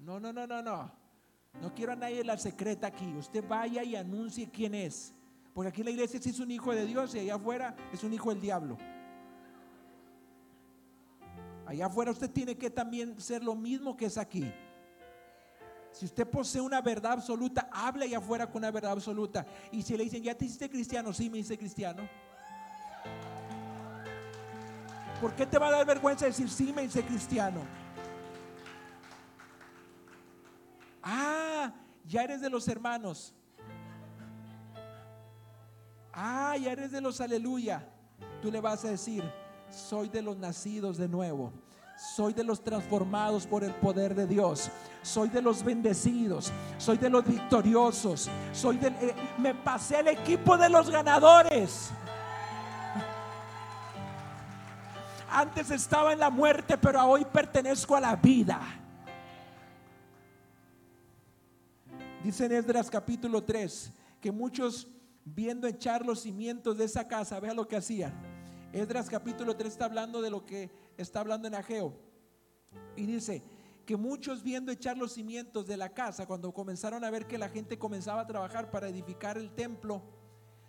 No, 0.00 0.18
no, 0.18 0.32
no, 0.32 0.46
no, 0.46 0.60
no. 0.60 1.03
No 1.60 1.74
quiero 1.74 1.92
a 1.92 1.96
nadie 1.96 2.24
la 2.24 2.36
secreta 2.36 2.88
aquí. 2.88 3.14
Usted 3.16 3.44
vaya 3.46 3.82
y 3.82 3.96
anuncie 3.96 4.50
quién 4.50 4.74
es. 4.74 5.14
Porque 5.54 5.68
aquí 5.68 5.80
en 5.82 5.86
la 5.86 5.90
iglesia 5.92 6.20
sí 6.20 6.30
es 6.30 6.40
un 6.40 6.50
hijo 6.50 6.74
de 6.74 6.84
Dios 6.84 7.14
y 7.14 7.20
allá 7.20 7.36
afuera 7.36 7.76
es 7.92 8.02
un 8.02 8.12
hijo 8.12 8.30
del 8.30 8.40
diablo. 8.40 8.76
Allá 11.66 11.86
afuera 11.86 12.10
usted 12.10 12.30
tiene 12.30 12.56
que 12.56 12.70
también 12.70 13.18
ser 13.20 13.42
lo 13.42 13.54
mismo 13.54 13.96
que 13.96 14.06
es 14.06 14.18
aquí. 14.18 14.52
Si 15.92 16.06
usted 16.06 16.26
posee 16.28 16.60
una 16.60 16.80
verdad 16.80 17.12
absoluta, 17.12 17.68
hable 17.72 18.06
allá 18.06 18.18
afuera 18.18 18.48
con 18.48 18.62
una 18.62 18.72
verdad 18.72 18.92
absoluta. 18.92 19.46
Y 19.70 19.82
si 19.82 19.96
le 19.96 20.04
dicen, 20.04 20.24
¿ya 20.24 20.34
te 20.34 20.44
hiciste 20.44 20.68
cristiano? 20.68 21.12
Sí, 21.12 21.30
me 21.30 21.38
hice 21.38 21.56
cristiano. 21.56 22.02
¿Por 25.20 25.34
qué 25.36 25.46
te 25.46 25.56
va 25.56 25.68
a 25.68 25.70
dar 25.70 25.86
vergüenza 25.86 26.26
decir, 26.26 26.50
sí, 26.50 26.72
me 26.72 26.82
hice 26.82 27.04
cristiano? 27.04 27.60
Ya 32.04 32.22
eres 32.22 32.40
de 32.40 32.50
los 32.50 32.68
hermanos. 32.68 33.34
Ah, 36.12 36.56
ya 36.56 36.72
eres 36.72 36.92
de 36.92 37.00
los 37.00 37.20
aleluya. 37.20 37.88
Tú 38.40 38.50
le 38.50 38.60
vas 38.60 38.84
a 38.84 38.90
decir, 38.90 39.24
soy 39.70 40.08
de 40.08 40.22
los 40.22 40.36
nacidos 40.36 40.96
de 40.96 41.08
nuevo. 41.08 41.52
Soy 41.96 42.32
de 42.32 42.44
los 42.44 42.62
transformados 42.62 43.46
por 43.46 43.64
el 43.64 43.72
poder 43.74 44.14
de 44.14 44.26
Dios. 44.26 44.70
Soy 45.02 45.28
de 45.28 45.40
los 45.40 45.62
bendecidos. 45.62 46.52
Soy 46.76 46.98
de 46.98 47.08
los 47.08 47.24
victoriosos. 47.24 48.28
Soy 48.52 48.76
del, 48.78 48.94
eh, 48.94 49.14
me 49.38 49.54
pasé 49.54 49.96
al 49.96 50.08
equipo 50.08 50.56
de 50.56 50.68
los 50.68 50.90
ganadores. 50.90 51.90
Antes 55.30 55.70
estaba 55.70 56.12
en 56.12 56.20
la 56.20 56.30
muerte, 56.30 56.78
pero 56.78 57.04
hoy 57.06 57.24
pertenezco 57.24 57.96
a 57.96 58.00
la 58.00 58.16
vida. 58.16 58.60
Dice 62.24 62.46
en 62.46 62.52
Esdras 62.52 62.88
capítulo 62.88 63.44
3 63.44 63.92
que 64.18 64.32
muchos 64.32 64.88
viendo 65.26 65.66
echar 65.66 66.06
los 66.06 66.20
cimientos 66.20 66.78
de 66.78 66.84
esa 66.84 67.06
casa, 67.06 67.38
vea 67.38 67.52
lo 67.52 67.68
que 67.68 67.76
hacían. 67.76 68.14
Esdras 68.72 69.10
capítulo 69.10 69.54
3 69.54 69.70
está 69.70 69.84
hablando 69.84 70.22
de 70.22 70.30
lo 70.30 70.46
que 70.46 70.70
está 70.96 71.20
hablando 71.20 71.48
en 71.48 71.54
Ageo. 71.54 71.94
Y 72.96 73.04
dice 73.04 73.42
que 73.84 73.98
muchos 73.98 74.42
viendo 74.42 74.72
echar 74.72 74.96
los 74.96 75.12
cimientos 75.12 75.66
de 75.66 75.76
la 75.76 75.90
casa, 75.90 76.26
cuando 76.26 76.54
comenzaron 76.54 77.04
a 77.04 77.10
ver 77.10 77.26
que 77.26 77.36
la 77.36 77.50
gente 77.50 77.78
comenzaba 77.78 78.22
a 78.22 78.26
trabajar 78.26 78.70
para 78.70 78.88
edificar 78.88 79.36
el 79.36 79.54
templo, 79.54 80.02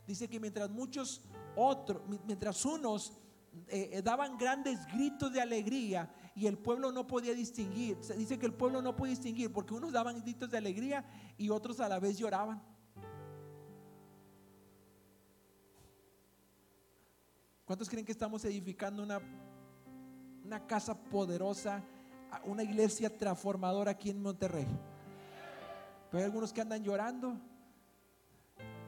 dice 0.06 0.28
que 0.28 0.42
mientras 0.42 0.70
muchos 0.70 1.22
otros, 1.56 2.02
mientras 2.28 2.66
unos 2.66 3.14
eh, 3.68 3.90
eh, 3.94 4.02
daban 4.02 4.38
grandes 4.38 4.86
gritos 4.88 5.32
de 5.34 5.42
alegría 5.42 6.14
y 6.36 6.46
el 6.48 6.58
pueblo 6.58 6.92
no 6.92 7.08
podía 7.08 7.34
distinguir. 7.34 7.98
Se 8.02 8.16
dice 8.16 8.38
que 8.38 8.46
el 8.46 8.54
pueblo 8.54 8.82
no 8.82 8.96
podía 8.96 9.12
distinguir 9.12 9.52
porque 9.52 9.74
unos 9.74 9.92
daban 9.92 10.22
gritos 10.22 10.52
de 10.52 10.58
alegría 10.58 11.06
y 11.38 11.50
otros 11.50 11.80
a 11.80 11.90
la 11.90 12.00
vez 12.00 12.18
lloraban. 12.18 12.62
¿Cuántos 17.66 17.90
creen 17.90 18.06
que 18.06 18.12
estamos 18.12 18.46
edificando 18.46 19.02
una, 19.02 19.20
una 20.44 20.68
casa 20.68 20.94
poderosa, 20.94 21.84
una 22.44 22.62
iglesia 22.62 23.18
transformadora 23.18 23.92
aquí 23.92 24.12
en 24.12 24.22
Monterrey? 24.22 24.68
Pero 26.12 26.20
hay 26.20 26.26
algunos 26.26 26.54
que 26.54 26.62
andan 26.62 26.84
llorando 26.84 27.40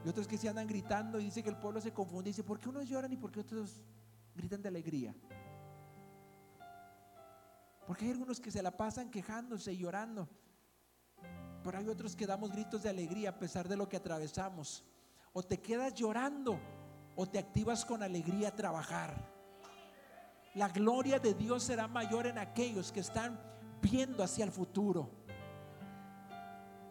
y 0.05 0.09
otros 0.09 0.27
que 0.27 0.37
se 0.37 0.47
andan 0.47 0.67
gritando 0.67 1.19
y 1.19 1.25
dice 1.25 1.41
que 1.41 1.49
el 1.49 1.57
pueblo 1.57 1.81
se 1.81 1.91
confunde 1.91 2.29
y 2.29 2.33
dice, 2.33 2.43
¿por 2.43 2.59
qué 2.59 2.69
unos 2.69 2.87
lloran 2.87 3.11
y 3.11 3.17
por 3.17 3.31
qué 3.31 3.39
otros 3.39 3.81
gritan 4.37 4.61
de 4.61 4.69
alegría? 4.69 5.15
Porque 7.85 8.05
hay 8.05 8.11
algunos 8.11 8.39
que 8.39 8.51
se 8.51 8.61
la 8.61 8.71
pasan 8.71 9.09
quejándose 9.09 9.73
y 9.73 9.77
llorando. 9.77 10.29
Pero 11.63 11.77
hay 11.77 11.87
otros 11.87 12.15
que 12.15 12.27
damos 12.27 12.51
gritos 12.51 12.83
de 12.83 12.89
alegría 12.89 13.29
a 13.29 13.39
pesar 13.39 13.67
de 13.67 13.75
lo 13.75 13.89
que 13.89 13.97
atravesamos. 13.97 14.85
O 15.33 15.43
te 15.43 15.59
quedas 15.59 15.93
llorando 15.93 16.59
o 17.15 17.25
te 17.25 17.39
activas 17.39 17.83
con 17.83 18.03
alegría 18.03 18.49
a 18.49 18.55
trabajar. 18.55 19.35
La 20.53 20.69
gloria 20.69 21.19
de 21.19 21.33
Dios 21.33 21.63
será 21.63 21.87
mayor 21.87 22.27
en 22.27 22.37
aquellos 22.37 22.91
que 22.91 22.99
están 22.99 23.39
viendo 23.81 24.23
hacia 24.23 24.43
el 24.43 24.51
futuro. 24.51 25.09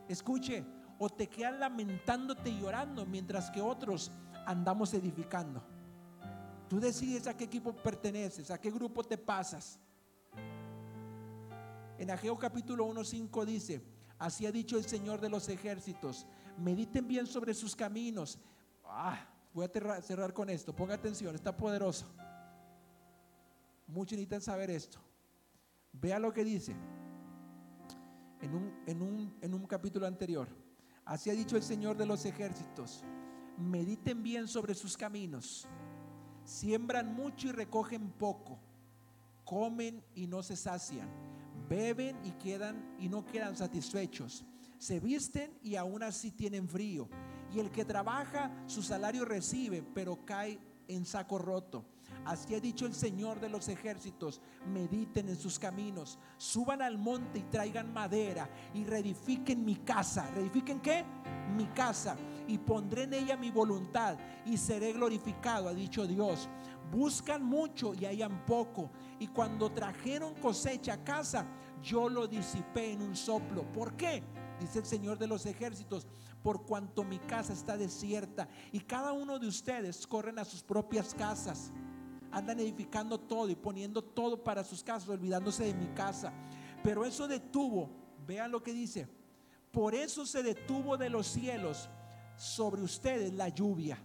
Escuche, 0.08 0.64
o 0.98 1.10
te 1.10 1.28
quedas 1.28 1.58
lamentándote 1.58 2.50
y 2.50 2.60
llorando 2.60 3.04
mientras 3.04 3.50
que 3.50 3.60
otros 3.60 4.10
andamos 4.46 4.94
edificando. 4.94 5.75
Tú 6.68 6.80
decides 6.80 7.26
a 7.26 7.36
qué 7.36 7.44
equipo 7.44 7.72
perteneces, 7.72 8.50
a 8.50 8.60
qué 8.60 8.70
grupo 8.70 9.04
te 9.04 9.16
pasas. 9.16 9.78
En 11.98 12.10
Ageo 12.10 12.36
capítulo 12.38 12.86
1.5 12.86 13.44
dice, 13.44 13.82
así 14.18 14.46
ha 14.46 14.52
dicho 14.52 14.76
el 14.76 14.84
Señor 14.84 15.20
de 15.20 15.28
los 15.28 15.48
ejércitos, 15.48 16.26
mediten 16.58 17.06
bien 17.06 17.26
sobre 17.26 17.54
sus 17.54 17.76
caminos. 17.76 18.38
Ah, 18.84 19.26
voy 19.54 19.66
a 19.66 20.02
cerrar 20.02 20.32
con 20.32 20.50
esto, 20.50 20.74
ponga 20.74 20.94
atención, 20.94 21.34
está 21.34 21.56
poderoso. 21.56 22.06
Muchos 23.86 24.12
necesitan 24.12 24.40
saber 24.40 24.70
esto. 24.70 24.98
Vea 25.92 26.18
lo 26.18 26.32
que 26.32 26.44
dice 26.44 26.74
en 28.40 28.54
un, 28.54 28.82
en 28.86 29.02
un, 29.02 29.36
en 29.40 29.54
un 29.54 29.66
capítulo 29.66 30.06
anterior. 30.06 30.48
Así 31.04 31.30
ha 31.30 31.34
dicho 31.34 31.56
el 31.56 31.62
Señor 31.62 31.96
de 31.96 32.06
los 32.06 32.24
ejércitos. 32.24 33.04
Mediten 33.56 34.22
bien 34.22 34.48
sobre 34.48 34.74
sus 34.74 34.96
caminos. 34.96 35.68
Siembran 36.46 37.14
mucho 37.14 37.48
y 37.48 37.52
recogen 37.52 38.08
poco. 38.12 38.58
Comen 39.44 40.02
y 40.14 40.26
no 40.26 40.42
se 40.42 40.56
sacian. 40.56 41.08
Beben 41.68 42.16
y 42.24 42.30
quedan 42.32 42.96
y 43.00 43.08
no 43.08 43.26
quedan 43.26 43.56
satisfechos. 43.56 44.44
Se 44.78 45.00
visten 45.00 45.58
y 45.62 45.74
aún 45.74 46.02
así 46.04 46.30
tienen 46.30 46.68
frío. 46.68 47.08
Y 47.52 47.58
el 47.58 47.70
que 47.70 47.84
trabaja 47.84 48.50
su 48.66 48.82
salario 48.82 49.24
recibe, 49.24 49.82
pero 49.82 50.24
cae 50.24 50.58
en 50.86 51.04
saco 51.04 51.38
roto. 51.38 51.84
Así 52.24 52.54
ha 52.54 52.60
dicho 52.60 52.86
el 52.86 52.94
Señor 52.94 53.40
de 53.40 53.48
los 53.48 53.68
ejércitos, 53.68 54.40
mediten 54.72 55.28
en 55.28 55.36
sus 55.36 55.58
caminos, 55.58 56.18
suban 56.36 56.82
al 56.82 56.98
monte 56.98 57.40
y 57.40 57.42
traigan 57.42 57.92
madera 57.92 58.48
y 58.74 58.84
reedifiquen 58.84 59.64
mi 59.64 59.76
casa. 59.76 60.28
¿Reedifiquen 60.34 60.80
qué? 60.80 61.04
Mi 61.56 61.66
casa. 61.66 62.16
Y 62.46 62.58
pondré 62.58 63.04
en 63.04 63.14
ella 63.14 63.36
mi 63.36 63.50
voluntad 63.50 64.16
y 64.44 64.56
seré 64.56 64.92
glorificado, 64.92 65.68
ha 65.68 65.74
dicho 65.74 66.06
Dios. 66.06 66.48
Buscan 66.90 67.44
mucho 67.44 67.94
y 67.94 68.06
hayan 68.06 68.44
poco. 68.46 68.90
Y 69.18 69.26
cuando 69.28 69.70
trajeron 69.72 70.34
cosecha 70.34 70.94
a 70.94 71.04
casa, 71.04 71.46
yo 71.82 72.08
lo 72.08 72.26
disipé 72.26 72.92
en 72.92 73.02
un 73.02 73.16
soplo. 73.16 73.64
¿Por 73.72 73.96
qué? 73.96 74.22
Dice 74.60 74.78
el 74.78 74.86
Señor 74.86 75.18
de 75.18 75.26
los 75.26 75.44
ejércitos, 75.46 76.06
por 76.42 76.64
cuanto 76.64 77.04
mi 77.04 77.18
casa 77.18 77.52
está 77.52 77.76
desierta 77.76 78.48
y 78.72 78.80
cada 78.80 79.12
uno 79.12 79.38
de 79.38 79.48
ustedes 79.48 80.06
corren 80.06 80.38
a 80.38 80.44
sus 80.44 80.62
propias 80.62 81.12
casas 81.12 81.72
andan 82.36 82.60
edificando 82.60 83.18
todo 83.18 83.48
y 83.48 83.54
poniendo 83.54 84.02
todo 84.02 84.42
para 84.44 84.62
sus 84.62 84.82
casas, 84.82 85.08
olvidándose 85.08 85.64
de 85.64 85.74
mi 85.74 85.86
casa. 85.94 86.32
Pero 86.82 87.04
eso 87.04 87.26
detuvo, 87.26 87.88
vean 88.26 88.50
lo 88.50 88.62
que 88.62 88.74
dice, 88.74 89.08
por 89.72 89.94
eso 89.94 90.26
se 90.26 90.42
detuvo 90.42 90.98
de 90.98 91.08
los 91.08 91.26
cielos 91.26 91.88
sobre 92.36 92.82
ustedes 92.82 93.32
la 93.32 93.48
lluvia 93.48 93.98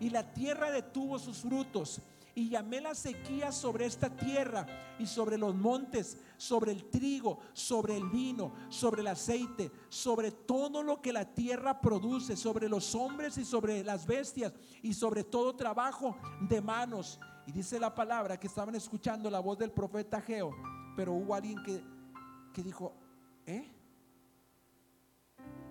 y 0.00 0.10
la 0.10 0.32
tierra 0.32 0.70
detuvo 0.70 1.18
sus 1.18 1.38
frutos 1.38 2.00
y 2.34 2.48
llamé 2.48 2.80
la 2.80 2.94
sequía 2.94 3.52
sobre 3.52 3.84
esta 3.86 4.08
tierra 4.08 4.66
y 4.98 5.06
sobre 5.06 5.36
los 5.36 5.54
montes, 5.54 6.16
sobre 6.36 6.72
el 6.72 6.88
trigo, 6.88 7.40
sobre 7.52 7.96
el 7.96 8.08
vino, 8.08 8.52
sobre 8.68 9.02
el 9.02 9.08
aceite, 9.08 9.70
sobre 9.88 10.30
todo 10.30 10.82
lo 10.82 11.02
que 11.02 11.12
la 11.12 11.26
tierra 11.26 11.80
produce, 11.80 12.36
sobre 12.36 12.68
los 12.68 12.94
hombres 12.94 13.36
y 13.36 13.44
sobre 13.44 13.84
las 13.84 14.06
bestias 14.06 14.54
y 14.82 14.94
sobre 14.94 15.24
todo 15.24 15.56
trabajo 15.56 16.16
de 16.48 16.60
manos. 16.60 17.20
Y 17.46 17.52
dice 17.52 17.78
la 17.80 17.94
palabra 17.94 18.38
que 18.38 18.46
estaban 18.46 18.74
escuchando 18.74 19.28
la 19.28 19.40
voz 19.40 19.58
del 19.58 19.72
profeta 19.72 20.20
Geo, 20.20 20.52
pero 20.96 21.12
hubo 21.12 21.34
alguien 21.34 21.62
que, 21.62 21.82
que 22.54 22.62
dijo. 22.62 22.99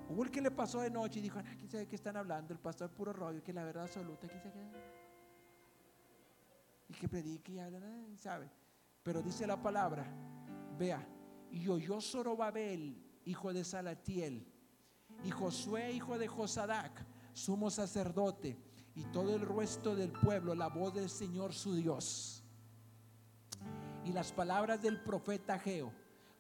Hubo 0.09 0.23
el 0.23 0.31
que 0.31 0.41
le 0.41 0.49
pasó 0.49 0.81
de 0.81 0.89
noche 0.89 1.19
y 1.19 1.21
dijo, 1.21 1.37
aquí 1.37 1.67
sabe 1.67 1.87
que 1.87 1.95
están 1.95 2.17
hablando, 2.17 2.51
el 2.51 2.59
pastor 2.59 2.89
puro 2.89 3.13
rollo, 3.13 3.43
que 3.43 3.53
la 3.53 3.63
verdad 3.63 3.83
absoluta, 3.83 4.25
aquí 4.25 4.39
se 4.39 4.51
queda. 4.51 4.71
Y 6.87 6.93
que 6.93 7.07
predique 7.07 7.51
y 7.51 7.59
habla, 7.59 7.79
sabe. 8.17 8.49
Pero 9.03 9.21
dice 9.21 9.45
la 9.45 9.61
palabra, 9.61 10.05
vea, 10.79 11.07
y 11.51 11.67
oyó 11.67 12.01
Zorobabel, 12.01 12.97
hijo 13.25 13.53
de 13.53 13.63
Salatiel, 13.63 14.47
y 15.23 15.29
Josué, 15.29 15.91
hijo 15.91 16.17
de 16.17 16.27
Josadac, 16.27 17.05
sumo 17.33 17.69
sacerdote, 17.69 18.57
y 18.95 19.03
todo 19.05 19.35
el 19.35 19.41
resto 19.41 19.95
del 19.95 20.11
pueblo 20.11 20.55
la 20.55 20.69
voz 20.69 20.95
del 20.95 21.09
Señor 21.09 21.53
su 21.53 21.75
Dios. 21.75 22.43
Y 24.05 24.11
las 24.11 24.31
palabras 24.31 24.81
del 24.81 25.01
profeta 25.03 25.53
Ageo, 25.53 25.93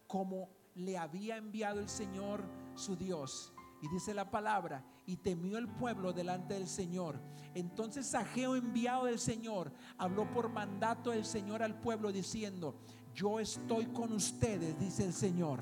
como 0.07 0.49
le 0.73 0.97
había 0.97 1.37
enviado 1.37 1.79
el 1.79 1.89
Señor 1.89 2.43
su 2.73 2.95
Dios. 2.95 3.53
Y 3.81 3.87
dice 3.87 4.13
la 4.13 4.29
palabra, 4.29 4.83
y 5.05 5.17
temió 5.17 5.57
el 5.57 5.67
pueblo 5.67 6.13
delante 6.13 6.53
del 6.53 6.67
Señor. 6.67 7.19
Entonces 7.53 8.13
Ageo, 8.13 8.55
enviado 8.55 9.05
del 9.05 9.19
Señor, 9.19 9.71
habló 9.97 10.29
por 10.31 10.49
mandato 10.49 11.11
del 11.11 11.25
Señor 11.25 11.63
al 11.63 11.79
pueblo 11.79 12.11
diciendo, 12.11 12.75
yo 13.13 13.39
estoy 13.39 13.85
con 13.87 14.11
ustedes, 14.13 14.77
dice 14.79 15.05
el 15.05 15.13
Señor. 15.13 15.61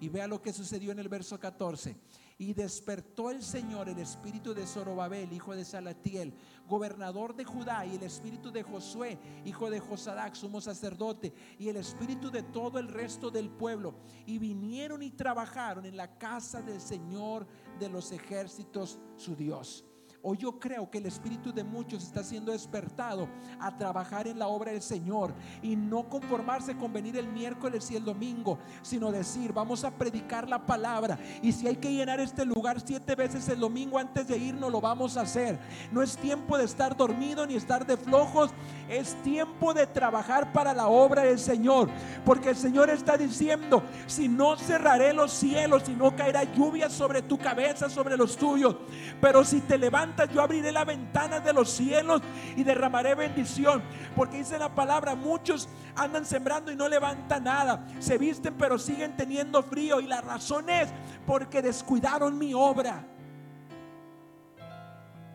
Y 0.00 0.08
vea 0.08 0.26
lo 0.26 0.42
que 0.42 0.52
sucedió 0.52 0.92
en 0.92 0.98
el 0.98 1.08
verso 1.08 1.38
14. 1.38 1.96
Y 2.36 2.52
despertó 2.52 3.30
el 3.30 3.42
Señor 3.42 3.88
el 3.88 3.98
espíritu 3.98 4.54
de 4.54 4.66
Zorobabel, 4.66 5.32
hijo 5.32 5.54
de 5.54 5.64
Salatiel, 5.64 6.34
gobernador 6.66 7.36
de 7.36 7.44
Judá, 7.44 7.86
y 7.86 7.94
el 7.94 8.02
espíritu 8.02 8.50
de 8.50 8.62
Josué, 8.62 9.18
hijo 9.44 9.70
de 9.70 9.78
Josadac, 9.78 10.34
sumo 10.34 10.60
sacerdote, 10.60 11.32
y 11.58 11.68
el 11.68 11.76
espíritu 11.76 12.30
de 12.30 12.42
todo 12.42 12.78
el 12.78 12.88
resto 12.88 13.30
del 13.30 13.50
pueblo. 13.50 13.94
Y 14.26 14.38
vinieron 14.38 15.02
y 15.02 15.10
trabajaron 15.10 15.86
en 15.86 15.96
la 15.96 16.18
casa 16.18 16.60
del 16.60 16.80
Señor 16.80 17.46
de 17.78 17.88
los 17.88 18.10
ejércitos, 18.10 18.98
su 19.16 19.36
Dios. 19.36 19.84
Hoy 20.26 20.38
yo 20.38 20.58
creo 20.58 20.90
que 20.90 20.96
el 20.96 21.04
espíritu 21.04 21.52
de 21.52 21.62
muchos 21.62 22.02
está 22.02 22.24
siendo 22.24 22.50
despertado 22.50 23.28
a 23.60 23.76
trabajar 23.76 24.26
en 24.26 24.38
la 24.38 24.46
obra 24.46 24.72
del 24.72 24.80
Señor 24.80 25.34
y 25.60 25.76
no 25.76 26.08
conformarse 26.08 26.74
con 26.78 26.94
venir 26.94 27.18
el 27.18 27.28
miércoles 27.28 27.90
y 27.90 27.96
el 27.96 28.06
domingo, 28.06 28.58
sino 28.80 29.12
decir, 29.12 29.52
vamos 29.52 29.84
a 29.84 29.90
predicar 29.90 30.48
la 30.48 30.64
palabra 30.64 31.18
y 31.42 31.52
si 31.52 31.68
hay 31.68 31.76
que 31.76 31.92
llenar 31.92 32.20
este 32.20 32.46
lugar 32.46 32.80
siete 32.80 33.14
veces 33.14 33.46
el 33.50 33.60
domingo 33.60 33.98
antes 33.98 34.26
de 34.26 34.38
irnos, 34.38 34.72
lo 34.72 34.80
vamos 34.80 35.18
a 35.18 35.20
hacer. 35.20 35.58
No 35.92 36.00
es 36.00 36.16
tiempo 36.16 36.56
de 36.56 36.64
estar 36.64 36.96
dormido 36.96 37.46
ni 37.46 37.56
estar 37.56 37.86
de 37.86 37.98
flojos, 37.98 38.50
es 38.88 39.22
tiempo 39.24 39.74
de 39.74 39.86
trabajar 39.86 40.54
para 40.54 40.72
la 40.72 40.88
obra 40.88 41.24
del 41.24 41.38
Señor, 41.38 41.90
porque 42.24 42.48
el 42.48 42.56
Señor 42.56 42.88
está 42.88 43.18
diciendo, 43.18 43.82
si 44.06 44.26
no 44.26 44.56
cerraré 44.56 45.12
los 45.12 45.32
cielos, 45.32 45.82
si 45.84 45.92
no 45.92 46.16
caerá 46.16 46.44
lluvia 46.44 46.88
sobre 46.88 47.20
tu 47.20 47.36
cabeza, 47.36 47.90
sobre 47.90 48.16
los 48.16 48.38
tuyos, 48.38 48.74
pero 49.20 49.44
si 49.44 49.60
te 49.60 49.76
levantas 49.76 50.13
yo 50.32 50.42
abriré 50.42 50.70
la 50.72 50.84
ventana 50.84 51.40
de 51.40 51.52
los 51.52 51.70
cielos 51.70 52.22
y 52.56 52.64
derramaré 52.64 53.14
bendición. 53.14 53.82
Porque 54.14 54.38
dice 54.38 54.58
la 54.58 54.74
palabra, 54.74 55.14
muchos 55.14 55.68
andan 55.96 56.24
sembrando 56.24 56.70
y 56.70 56.76
no 56.76 56.88
levantan 56.88 57.44
nada. 57.44 57.86
Se 57.98 58.18
visten 58.18 58.54
pero 58.56 58.78
siguen 58.78 59.16
teniendo 59.16 59.62
frío. 59.62 60.00
Y 60.00 60.06
la 60.06 60.20
razón 60.20 60.70
es 60.70 60.90
porque 61.26 61.62
descuidaron 61.62 62.38
mi 62.38 62.54
obra. 62.54 63.04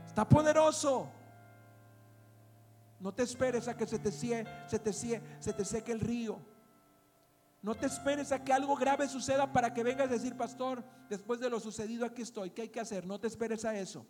Está 0.08 0.28
poderoso. 0.28 1.10
No 3.00 3.14
te 3.14 3.24
esperes 3.24 3.68
a 3.68 3.78
que 3.78 3.86
se 3.86 4.00
te, 4.00 4.12
se 4.12 4.80
te, 4.80 4.94
se 4.94 5.54
te 5.54 5.66
seque 5.66 5.92
el 5.92 6.00
río. 6.00 6.40
No 7.62 7.76
te 7.76 7.88
esperes 7.88 8.32
a 8.32 8.42
que 8.42 8.54
algo 8.54 8.76
grave 8.78 9.08
suceda 9.10 9.52
para 9.52 9.74
que 9.74 9.84
vengas 9.84 10.08
a 10.08 10.14
decir, 10.14 10.36
pastor, 10.38 10.82
después 11.10 11.42
de 11.42 11.50
lo 11.50 11.60
sucedido 11.60 12.06
aquí 12.06 12.22
estoy, 12.22 12.52
¿qué 12.52 12.64
hay 12.64 12.70
que 12.70 12.80
hacer? 12.80 13.06
No 13.06 13.20
te 13.20 13.28
esperes 13.28 13.66
a 13.66 13.78
eso 13.78 14.06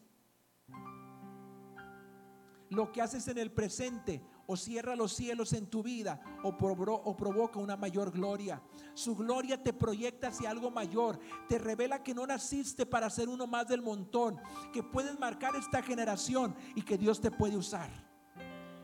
lo 2.70 2.92
que 2.92 3.02
haces 3.02 3.28
en 3.28 3.38
el 3.38 3.52
presente 3.52 4.22
o 4.46 4.56
cierra 4.56 4.96
los 4.96 5.14
cielos 5.14 5.54
en 5.54 5.68
tu 5.68 5.84
vida 5.84 6.22
o, 6.44 6.50
o, 6.50 7.18
provoca 7.18 7.60
una 7.60 7.76
mayor 7.76 8.12
gloria. 8.12 8.62
Su 8.94 9.16
gloria 9.16 9.62
te 9.62 9.74
proyecta 9.74 10.30
hacia 10.30 10.50
algo 10.50 10.72
mayor, 10.72 11.20
te 11.48 11.58
revela 11.58 12.04
que 12.04 12.14
no 12.14 12.26
naciste 12.26 12.86
para 12.86 13.10
ser 13.10 13.30
uno 13.30 13.48
más 13.48 13.68
del 13.68 13.82
montón, 13.82 14.40
que 14.74 14.84
puedes 14.84 15.20
marcar 15.20 15.56
esta 15.56 15.82
generación 15.82 16.56
y 16.76 16.82
que 16.82 16.98
Dios 16.98 17.20
te 17.22 17.32
puede 17.32 17.58
usar. 17.58 17.90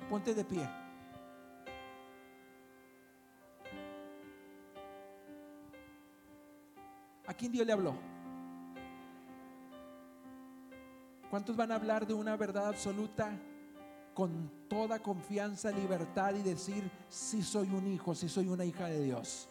Ponte 0.09 0.33
de 0.33 0.45
pie. 0.45 0.69
¿A 7.27 7.33
quién 7.33 7.51
Dios 7.51 7.65
le 7.65 7.73
habló? 7.73 7.95
¿Cuántos 11.29 11.55
van 11.55 11.71
a 11.71 11.75
hablar 11.75 12.05
de 12.05 12.13
una 12.13 12.37
verdad 12.37 12.67
absoluta? 12.67 13.35
Con 14.15 14.49
toda 14.69 14.99
confianza, 14.99 15.69
libertad 15.71 16.33
y 16.35 16.41
decir, 16.41 16.89
si 17.09 17.43
soy 17.43 17.67
un 17.69 17.85
hijo, 17.85 18.15
si 18.15 18.29
soy 18.29 18.47
una 18.47 18.63
hija 18.63 18.87
de 18.87 19.03
Dios. 19.03 19.49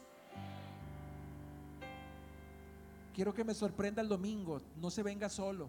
Quiero 3.14 3.32
que 3.32 3.44
me 3.44 3.54
sorprenda 3.54 4.02
el 4.02 4.08
domingo, 4.08 4.60
no 4.76 4.90
se 4.90 5.04
venga 5.04 5.28
solo. 5.28 5.68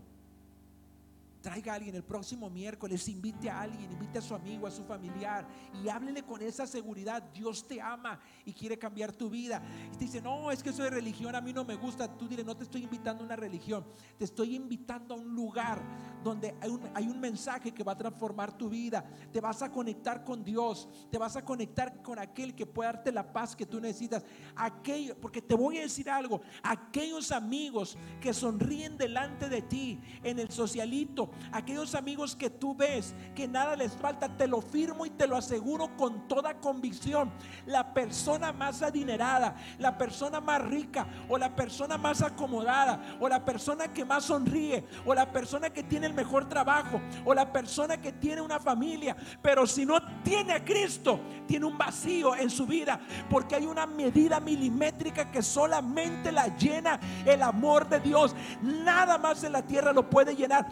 Traiga 1.46 1.74
a 1.74 1.76
alguien 1.76 1.93
el 1.93 2.04
próximo 2.04 2.50
miércoles, 2.50 3.08
invite 3.08 3.52
a 3.52 3.62
alguien, 3.62 3.91
invite 3.91 4.18
a 4.18 4.22
su 4.22 4.34
amigo, 4.34 4.66
a 4.66 4.72
su 4.72 4.84
familiar 4.84 5.48
y 5.84 5.88
háblele 5.89 6.24
con 6.24 6.41
esa 6.41 6.66
seguridad. 6.66 7.22
Dios 7.32 7.68
te 7.68 7.80
ama 7.80 8.20
y 8.46 8.52
quiere 8.52 8.80
cambiar 8.80 9.12
tu 9.12 9.30
vida. 9.30 9.62
Y 9.93 9.96
te 9.96 10.06
dice, 10.06 10.24
no, 10.24 10.50
es 10.50 10.64
que 10.64 10.72
eso 10.72 10.82
de 10.82 10.89
religión 10.89 11.36
a 11.36 11.41
mí 11.41 11.54
no 11.54 11.64
me 11.64 11.76
gusta. 11.76 12.08
Tú 12.18 12.28
dile, 12.28 12.43
no 12.43 12.58
te 12.58 12.64
estoy 12.64 12.82
invitando 12.82 13.22
a 13.22 13.28
una 13.28 13.36
religión, 13.36 13.86
te 14.18 14.26
estoy 14.26 14.56
invitando 14.56 15.14
a 15.14 15.18
un 15.20 15.36
lugar 15.36 15.80
donde 16.24 16.56
hay 16.60 16.72
un, 16.72 16.82
hay 16.96 17.08
un 17.08 17.20
mensaje 17.20 17.72
que 17.72 17.84
va 17.84 17.91
a 17.91 17.98
transformar 17.98 18.58
tu 18.58 18.68
vida. 18.68 19.06
Te 19.32 19.39
vas 19.39 19.62
a 19.62 19.72
conectar 19.72 20.24
con 20.24 20.43
Dios, 20.43 20.89
te 21.12 21.20
vas 21.20 21.36
a 21.36 21.46
conectar 21.46 22.02
con 22.02 22.18
aquel 22.18 22.56
que 22.56 22.66
puede 22.66 22.91
darte 22.91 23.12
la 23.12 23.32
paz 23.32 23.56
que 23.56 23.68
tú 23.68 23.80
necesitas. 23.80 24.26
Aquello, 24.56 25.16
porque 25.22 25.43
te 25.43 25.54
voy 25.54 25.78
a 25.78 25.82
decir 25.82 26.10
algo, 26.10 26.41
aquellos 26.64 27.32
amigos 27.32 28.00
que 28.20 28.34
sonríen 28.34 28.98
delante 28.98 29.48
de 29.48 29.62
ti 29.62 30.02
en 30.24 30.39
el 30.39 30.50
socialito, 30.50 31.30
aquellos 31.51 31.95
amigos 31.95 32.36
que 32.36 32.49
tú 32.49 32.75
ves 32.75 33.13
que 33.36 33.47
nada 33.47 33.75
les 33.75 33.93
falta, 33.93 34.27
te 34.29 34.47
lo 34.47 34.61
firmo 34.61 35.05
y 35.05 35.09
te 35.09 35.27
lo 35.27 35.38
aseguro 35.38 35.95
con 35.97 36.27
toda 36.27 36.59
convicción. 36.59 37.31
La 37.65 37.93
persona 37.93 38.51
más 38.51 38.81
adinerada, 38.81 39.55
la 39.79 39.97
persona 39.97 40.39
más 40.39 40.61
rica 40.61 41.07
o 41.29 41.38
la 41.38 41.55
persona 41.55 41.97
más 41.97 42.21
acomodada 42.21 43.17
o 43.19 43.27
la 43.29 43.43
persona 43.43 43.91
que 43.93 44.05
más 44.05 44.25
sonríe 44.25 44.86
o 45.05 45.13
la 45.13 45.31
persona 45.31 45.69
que 45.69 45.83
tiene 45.83 46.07
el 46.07 46.13
mejor 46.13 46.47
trabajo 46.47 47.01
o 47.23 47.33
la 47.33 47.51
persona 47.51 47.97
que 47.97 48.11
tiene 48.11 48.41
una 48.41 48.59
familia, 48.59 49.15
pero 49.41 49.65
si 49.65 49.86
no 49.86 49.99
tiene 50.23 50.53
a 50.53 50.63
Cristo, 50.63 51.19
tiene 51.47 51.65
un 51.65 51.77
vacío 51.77 52.36
en 52.36 52.49
su 52.49 52.65
vida 52.65 52.99
porque 53.29 53.55
hay 53.55 53.65
una 53.65 53.86
medida 53.86 54.39
milimétrica 54.39 55.31
que 55.31 55.41
solamente 55.41 56.31
la 56.31 56.55
llena 56.57 56.99
el 57.25 57.41
amor 57.41 57.88
de 57.88 57.99
Dios. 57.99 58.36
Nada 58.61 59.17
más 59.17 59.43
en 59.43 59.51
la 59.51 59.61
tierra 59.61 59.93
lo 59.93 60.09
puede 60.09 60.36
llenar. 60.36 60.67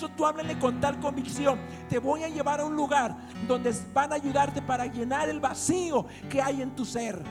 Tú 0.00 0.26
háblale 0.26 0.58
con 0.58 0.80
tal 0.80 0.98
convicción. 1.00 1.58
Te 1.88 1.98
voy 1.98 2.22
a 2.22 2.28
llevar 2.28 2.60
a 2.60 2.64
un 2.64 2.76
lugar 2.76 3.16
donde 3.48 3.74
van 3.94 4.12
a 4.12 4.16
ayudarte 4.16 4.62
para 4.62 4.86
llenar 4.86 5.28
el 5.28 5.40
vacío 5.40 6.06
que 6.28 6.42
hay 6.42 6.62
en 6.62 6.74
tu 6.74 6.84
ser. 6.84 7.22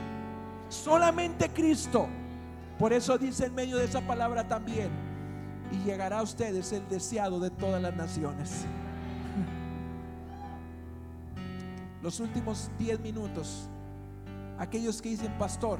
Solamente 0.68 1.48
Cristo. 1.50 2.08
Por 2.78 2.92
eso 2.92 3.16
dice 3.16 3.46
en 3.46 3.54
medio 3.54 3.76
de 3.76 3.84
esa 3.84 4.00
palabra 4.00 4.46
también. 4.46 4.90
Y 5.72 5.78
llegará 5.84 6.18
a 6.18 6.22
ustedes 6.22 6.72
el 6.72 6.88
deseado 6.88 7.40
de 7.40 7.50
todas 7.50 7.80
las 7.80 7.94
naciones. 7.94 8.60
Los 12.02 12.20
últimos 12.20 12.70
10 12.78 13.00
minutos. 13.00 13.68
Aquellos 14.58 15.02
que 15.02 15.10
dicen, 15.10 15.32
pastor, 15.38 15.78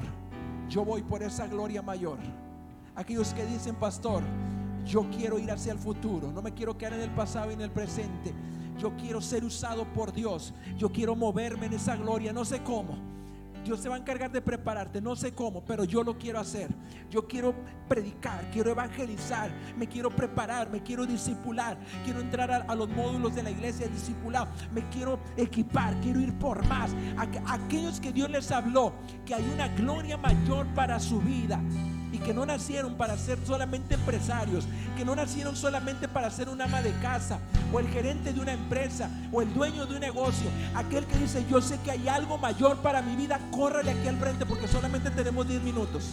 yo 0.69 0.83
voy 0.83 1.03
por 1.03 1.23
esa 1.23 1.47
gloria 1.47 1.81
mayor. 1.81 2.17
Aquellos 2.95 3.33
que 3.33 3.45
dicen, 3.45 3.75
pastor, 3.75 4.23
yo 4.87 5.05
quiero 5.15 5.37
ir 5.37 5.51
hacia 5.51 5.73
el 5.73 5.79
futuro, 5.79 6.31
no 6.31 6.41
me 6.41 6.53
quiero 6.53 6.77
quedar 6.77 6.93
en 6.93 7.01
el 7.01 7.11
pasado 7.11 7.51
y 7.51 7.53
en 7.53 7.61
el 7.61 7.71
presente. 7.71 8.33
Yo 8.79 8.95
quiero 8.95 9.21
ser 9.21 9.43
usado 9.43 9.85
por 9.85 10.13
Dios. 10.13 10.53
Yo 10.77 10.91
quiero 10.91 11.15
moverme 11.15 11.65
en 11.65 11.73
esa 11.73 11.95
gloria, 11.95 12.31
no 12.31 12.45
sé 12.45 12.61
cómo. 12.63 12.95
Dios 13.65 13.81
se 13.81 13.89
va 13.89 13.95
a 13.95 13.97
encargar 13.97 14.31
de 14.31 14.41
prepararte, 14.41 15.01
no 15.01 15.13
sé 15.17 15.33
cómo, 15.33 15.61
pero 15.65 15.83
yo 15.83 16.01
lo 16.01 16.17
quiero 16.17 16.39
hacer. 16.39 16.69
Yo 17.09 17.27
quiero 17.27 17.53
predicar, 17.89 18.49
quiero 18.49 18.71
evangelizar, 18.71 19.51
me 19.75 19.87
quiero 19.87 20.09
preparar, 20.09 20.69
me 20.69 20.81
quiero 20.81 21.05
discipular, 21.05 21.77
quiero 22.05 22.21
entrar 22.21 22.49
a, 22.49 22.75
los 22.75 22.87
módulos 22.87 23.35
de 23.35 23.43
la 23.43 23.51
iglesia 23.51 23.87
discipulado, 23.87 24.47
me 24.73 24.87
quiero 24.89 25.19
equipar, 25.35 25.99
quiero 25.99 26.21
ir 26.21 26.33
por 26.39 26.65
más. 26.67 26.91
Aquellos 27.47 27.99
que 27.99 28.13
Dios 28.13 28.29
les 28.29 28.51
habló 28.51 28.93
que 29.25 29.35
hay 29.35 29.43
una 29.53 29.67
gloria 29.69 30.15
mayor 30.15 30.65
para 30.67 30.97
su 30.97 31.19
vida 31.19 31.59
y 32.11 32.19
que 32.19 32.33
no 32.33 32.45
nacieron 32.45 32.95
para 32.95 33.17
ser 33.17 33.37
solamente 33.45 33.95
empresarios, 33.95 34.67
que 34.95 35.05
no 35.05 35.15
nacieron 35.15 35.55
solamente 35.55 36.07
para 36.07 36.29
ser 36.29 36.49
un 36.49 36.61
ama 36.61 36.81
de 36.81 36.91
casa 36.99 37.39
o 37.73 37.79
el 37.79 37.87
gerente 37.89 38.33
de 38.33 38.39
una 38.39 38.53
empresa 38.53 39.09
o 39.31 39.41
el 39.41 39.53
dueño 39.53 39.85
de 39.85 39.95
un 39.95 39.99
negocio, 39.99 40.49
aquel 40.75 41.05
que 41.05 41.17
dice, 41.17 41.45
yo 41.49 41.61
sé 41.61 41.79
que 41.83 41.91
hay 41.91 42.07
algo 42.07 42.37
mayor 42.37 42.77
para 42.77 43.01
mi 43.01 43.15
vida, 43.15 43.39
córrele 43.51 43.91
aquí 43.91 44.07
al 44.07 44.17
frente 44.17 44.45
porque 44.45 44.67
solamente 44.67 45.09
tenemos 45.11 45.47
10 45.47 45.61
minutos. 45.63 46.11